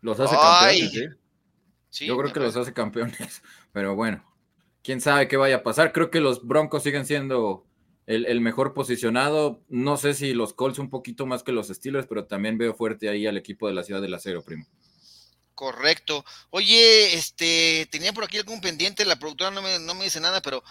[0.02, 1.18] Los hace campeones,
[1.92, 3.42] yo creo que los hace campeones,
[3.72, 4.24] pero bueno,
[4.84, 5.94] quién sabe qué vaya a pasar.
[5.94, 7.66] Creo que los Broncos siguen siendo
[8.06, 9.64] el, mejor posicionado.
[9.70, 13.10] No sé si los Colts un poquito más que los Steelers, pero también veo fuerte
[13.10, 14.68] ahí al equipo de la Ciudad del Acero, primo.
[15.56, 16.26] Correcto.
[16.50, 20.42] Oye, este, tenía por aquí algún pendiente, la productora no me, no me dice nada,
[20.42, 20.64] pero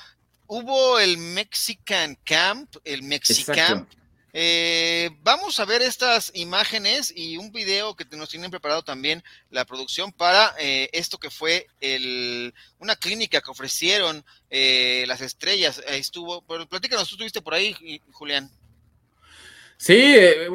[0.53, 3.89] hubo el Mexican Camp, el Mexicamp.
[4.35, 9.65] Eh, vamos a ver estas imágenes y un video que nos tienen preparado también la
[9.65, 15.83] producción para eh, esto que fue el, una clínica que ofrecieron eh, las estrellas.
[15.89, 18.51] Ahí estuvo, pero platícanos, tú estuviste por ahí, Julián.
[19.79, 20.15] Sí,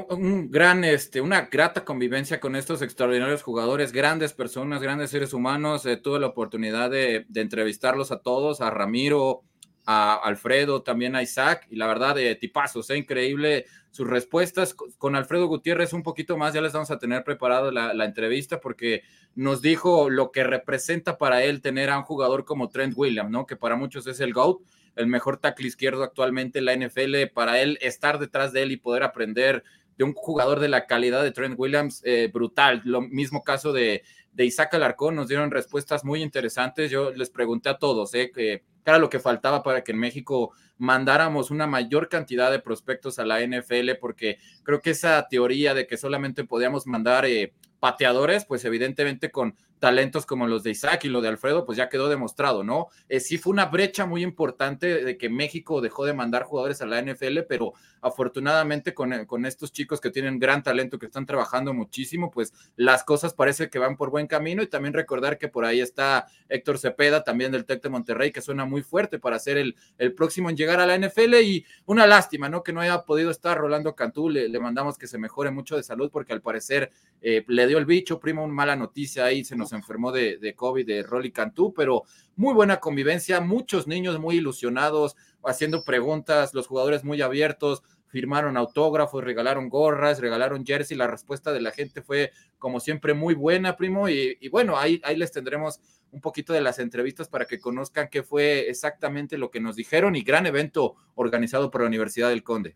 [0.09, 5.83] un gran, este, una grata convivencia con estos extraordinarios jugadores, grandes personas, grandes seres humanos.
[6.03, 9.43] tuve la oportunidad de, de entrevistarlos a todos, a Ramiro,
[9.89, 12.97] a Alfredo, también a Isaac, y la verdad, de tipazos, ¿eh?
[12.97, 14.73] increíble sus respuestas.
[14.73, 19.03] Con Alfredo Gutiérrez un poquito más, ya les vamos a tener preparado la, entrevista porque
[19.33, 23.45] nos dijo lo que representa para él tener a un jugador como Trent Williams, ¿no?
[23.45, 24.59] Que para muchos es el GOAT,
[24.97, 28.77] el mejor tackle izquierdo actualmente en la NFL, para él estar detrás de él y
[28.77, 29.63] poder aprender
[29.97, 32.81] de un jugador de la calidad de Trent Williams, eh, brutal.
[32.83, 36.91] Lo mismo caso de, de Isaac Alarcón, nos dieron respuestas muy interesantes.
[36.91, 38.31] Yo les pregunté a todos, ¿eh?
[38.33, 43.19] Que era lo que faltaba para que en México mandáramos una mayor cantidad de prospectos
[43.19, 48.45] a la NFL, porque creo que esa teoría de que solamente podíamos mandar eh, pateadores,
[48.45, 52.09] pues evidentemente con talentos como los de Isaac y lo de Alfredo, pues ya quedó
[52.09, 52.87] demostrado, ¿no?
[53.09, 56.85] Eh, sí fue una brecha muy importante de que México dejó de mandar jugadores a
[56.85, 61.25] la NFL, pero afortunadamente con, eh, con, estos chicos que tienen gran talento, que están
[61.25, 65.47] trabajando muchísimo, pues las cosas parece que van por buen camino y también recordar que
[65.47, 69.37] por ahí está Héctor Cepeda, también del TEC de Monterrey, que suena muy fuerte para
[69.37, 72.63] ser el, el próximo en llegar a la NFL y una lástima, ¿no?
[72.63, 76.09] Que no haya podido estar Rolando Cantú, le, mandamos que se mejore mucho de salud
[76.11, 76.91] porque al parecer
[77.21, 80.55] eh, le dio el bicho, primo, una mala noticia ahí, se nos enfermó de, de
[80.55, 82.03] COVID, de Rolly Cantú, pero
[82.35, 87.83] muy buena convivencia, muchos niños muy ilusionados, haciendo preguntas, los jugadores muy abiertos,
[88.17, 93.35] firmaron autógrafos, regalaron gorras, regalaron jersey, la respuesta de la gente fue como siempre muy
[93.35, 97.45] buena, primo, y, y bueno, ahí, ahí les tendremos un poquito de las entrevistas para
[97.45, 101.87] que conozcan qué fue exactamente lo que nos dijeron y gran evento organizado por la
[101.87, 102.75] Universidad del Conde.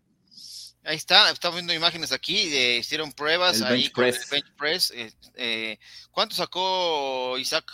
[0.84, 4.92] Ahí está, estamos viendo imágenes aquí, de, hicieron pruebas ahí con el bench press.
[4.92, 5.78] Eh, eh,
[6.12, 7.64] ¿Cuánto sacó Isaac?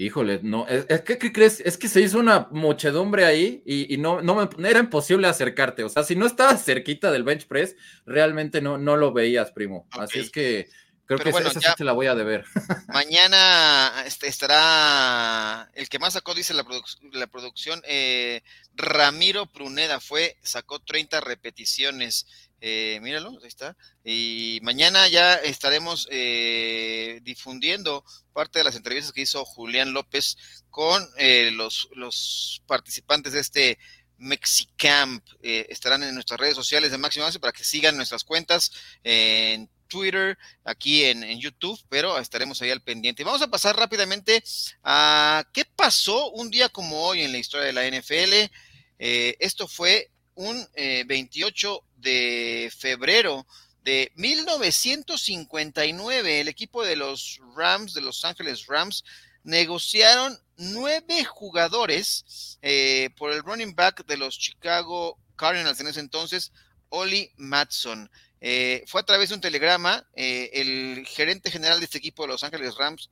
[0.00, 1.60] Híjole, no, es, que, ¿qué crees?
[1.60, 5.84] Es que se hizo una muchedumbre ahí y, no, no me, era imposible acercarte.
[5.84, 7.76] O sea, si no estabas cerquita del bench press,
[8.06, 9.86] realmente no, no lo veías, primo.
[9.90, 10.70] Así es que
[11.04, 12.44] Creo que esa, sí te la voy a deber.
[12.88, 16.64] Mañana este, estará el que más sacó, dice la,
[17.12, 18.42] la producción, eh,
[18.74, 22.26] Ramiro Pruneda fue, sacó 30 repeticiones.
[22.60, 23.76] Eh, míralo, ahí está.
[24.04, 30.36] Y mañana ya estaremos eh, difundiendo parte de las entrevistas que hizo Julián López
[30.70, 31.06] con
[31.52, 33.78] los, los participantes de este
[34.18, 35.26] Mexicamp.
[35.42, 38.70] estarán en nuestras redes sociales de Máximo Avance para que sigan nuestras cuentas
[39.02, 43.24] en Twitter, aquí en, YouTube, pero estaremos ahí al pendiente.
[43.24, 44.42] Vamos a pasar rápidamente
[44.82, 48.50] a qué pasó un día como hoy en la historia de la NFL.
[48.98, 50.66] Eh, esto fue un
[51.06, 53.46] 28 eh, de febrero
[53.82, 56.40] de 1959.
[56.40, 59.04] El equipo de los Rams, de Los Ángeles Rams,
[59.42, 66.52] negociaron nueve jugadores eh, por el running back de los Chicago Cardinals en ese entonces,
[66.90, 68.10] Oli Matson.
[68.42, 72.28] Eh, fue a través de un telegrama, eh, el gerente general de este equipo de
[72.28, 73.10] Los Ángeles Rams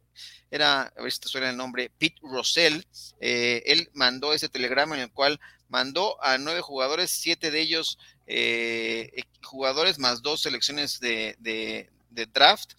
[0.50, 2.80] era, a ver si te suena el nombre, Pete Russell.
[3.20, 7.98] Eh, él mandó ese telegrama en el cual mandó a nueve jugadores, siete de ellos
[9.42, 12.72] jugadores más dos selecciones de, de, de draft,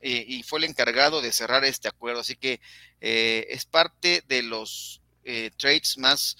[0.00, 2.20] y fue el encargado de cerrar este acuerdo.
[2.20, 2.60] Así que
[3.00, 5.00] es parte de los
[5.56, 6.36] trades más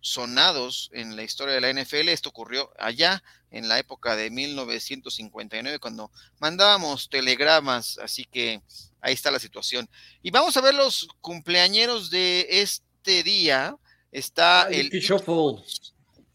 [0.00, 2.08] sonados en la historia de la NFL.
[2.08, 8.62] Esto ocurrió allá en la época de 1959 cuando mandábamos telegramas, así que
[9.00, 9.88] ahí está la situación.
[10.22, 13.76] Y vamos a ver los cumpleañeros de este día.
[14.12, 14.90] Está el...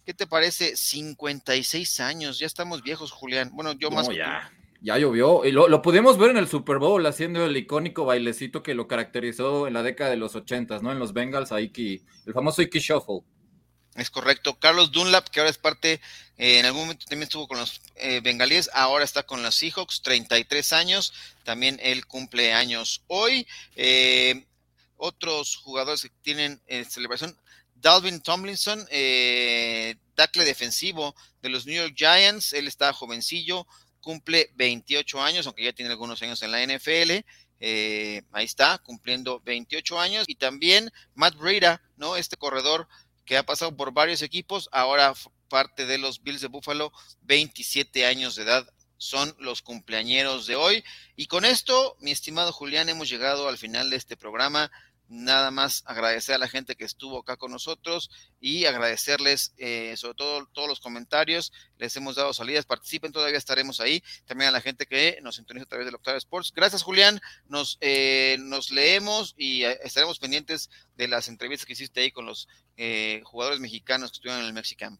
[0.06, 0.76] ¿Qué te parece?
[0.76, 3.50] 56 años, ya estamos viejos, Julián.
[3.54, 4.08] Bueno, yo más...
[4.10, 4.52] Ya.
[4.82, 8.76] Ya llovió, y lo, pudimos ver en el Super Bowl haciendo el icónico bailecito que
[8.76, 10.92] lo caracterizó en la década de los ochentas, ¿no?
[10.92, 11.72] En los Bengals, ahí
[12.28, 13.24] el famoso Iki Shuffle.
[13.96, 14.60] Es correcto.
[14.60, 16.02] Carlos Dunlap, que ahora es parte,
[16.38, 20.02] eh, en algún momento también estuvo con los eh, bengalíes, ahora está con los Seahawks,
[20.02, 21.14] 33 años.
[21.44, 23.48] También él cumple años hoy.
[23.76, 24.46] Eh,
[24.98, 27.36] otros jugadores que tienen celebración.
[27.86, 28.84] Dalvin Tomlinson,
[30.16, 32.54] tackle defensivo de los New York Giants.
[32.54, 33.68] Él está jovencillo,
[34.02, 37.12] cumple 28 años, aunque ya tiene algunos años en la NFL.
[38.32, 40.26] ahí está, cumpliendo 28 años.
[40.28, 42.18] Y también Matt Breida, ¿no?
[42.18, 42.88] Este corredor
[43.24, 45.14] que ha pasado por varios equipos, ahora
[45.48, 48.68] parte de los Bills de Buffalo, 27 años de edad
[48.98, 50.84] son los cumpleañeros de hoy.
[51.16, 54.72] Y con esto, mi estimado Julián, hemos llegado al final de este programa
[55.08, 60.16] nada más agradecer a la gente que estuvo acá con nosotros y agradecerles eh, sobre
[60.16, 61.52] todo todos los comentarios.
[61.78, 64.04] Les hemos dado salidas, participen, todavía estaremos ahí.
[64.26, 66.52] También a la gente que nos sintoniza a través del Octavio Sports.
[66.56, 67.22] Gracias, Julián.
[67.48, 72.26] Nos, eh, nos leemos y eh, estaremos pendientes de las entrevistas que hiciste ahí con
[72.26, 72.48] los
[73.24, 75.00] jugadores mexicanos que estuvieron en el Mexicamp.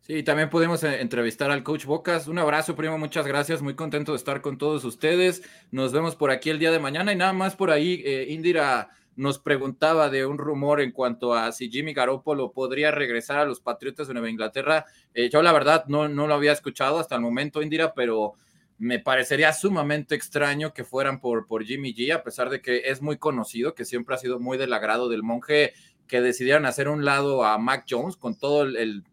[0.00, 2.26] Sí, también podemos entrevistar al coach Bocas.
[2.26, 3.62] Un abrazo, primo, muchas gracias.
[3.62, 5.42] Muy contento de estar con todos ustedes.
[5.70, 9.40] Nos vemos por aquí el día de mañana y nada más por ahí, Indira nos
[9.40, 14.06] preguntaba de un rumor en cuanto a si Jimmy Garoppolo podría regresar a los Patriotas
[14.06, 14.86] de Nueva Inglaterra.
[15.12, 18.34] Eh, yo la verdad no, no lo había escuchado hasta el momento, Indira, pero
[18.78, 23.02] me parecería sumamente extraño que fueran por, por Jimmy G, a pesar de que es
[23.02, 25.72] muy conocido, que siempre ha sido muy del agrado del monje,
[26.06, 28.66] que decidieran hacer un lado a Mac Jones con todo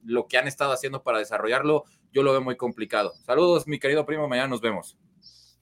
[0.04, 1.84] lo que han estado haciendo para desarrollarlo.
[2.14, 3.14] Yo lo veo muy complicado.
[3.26, 4.98] Saludos, mi querido primo, mañana nos vemos.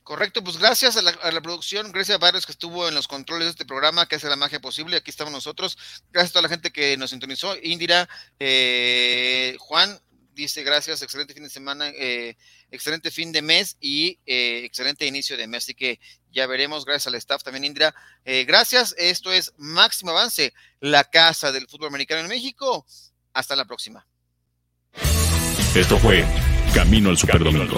[0.03, 3.51] Correcto, pues gracias a la, producción, gracias a varios que estuvo en los controles de
[3.51, 4.97] este programa, que hace la magia posible.
[4.97, 5.77] Aquí estamos nosotros.
[6.11, 7.55] Gracias a toda la gente que nos sintonizó.
[7.63, 9.97] Indira, eh, Juan,
[10.33, 12.35] dice gracias, excelente fin de semana, eh,
[12.69, 15.63] excelente fin de mes y eh, excelente inicio de mes.
[15.63, 16.01] Así que
[16.31, 17.95] ya veremos, gracias al staff también, Indira.
[18.25, 22.85] gracias, esto es Máximo Avance, la casa del fútbol americano en México.
[23.31, 24.05] Hasta la próxima.
[25.73, 26.25] Esto fue
[26.73, 27.77] Camino al Superdomingo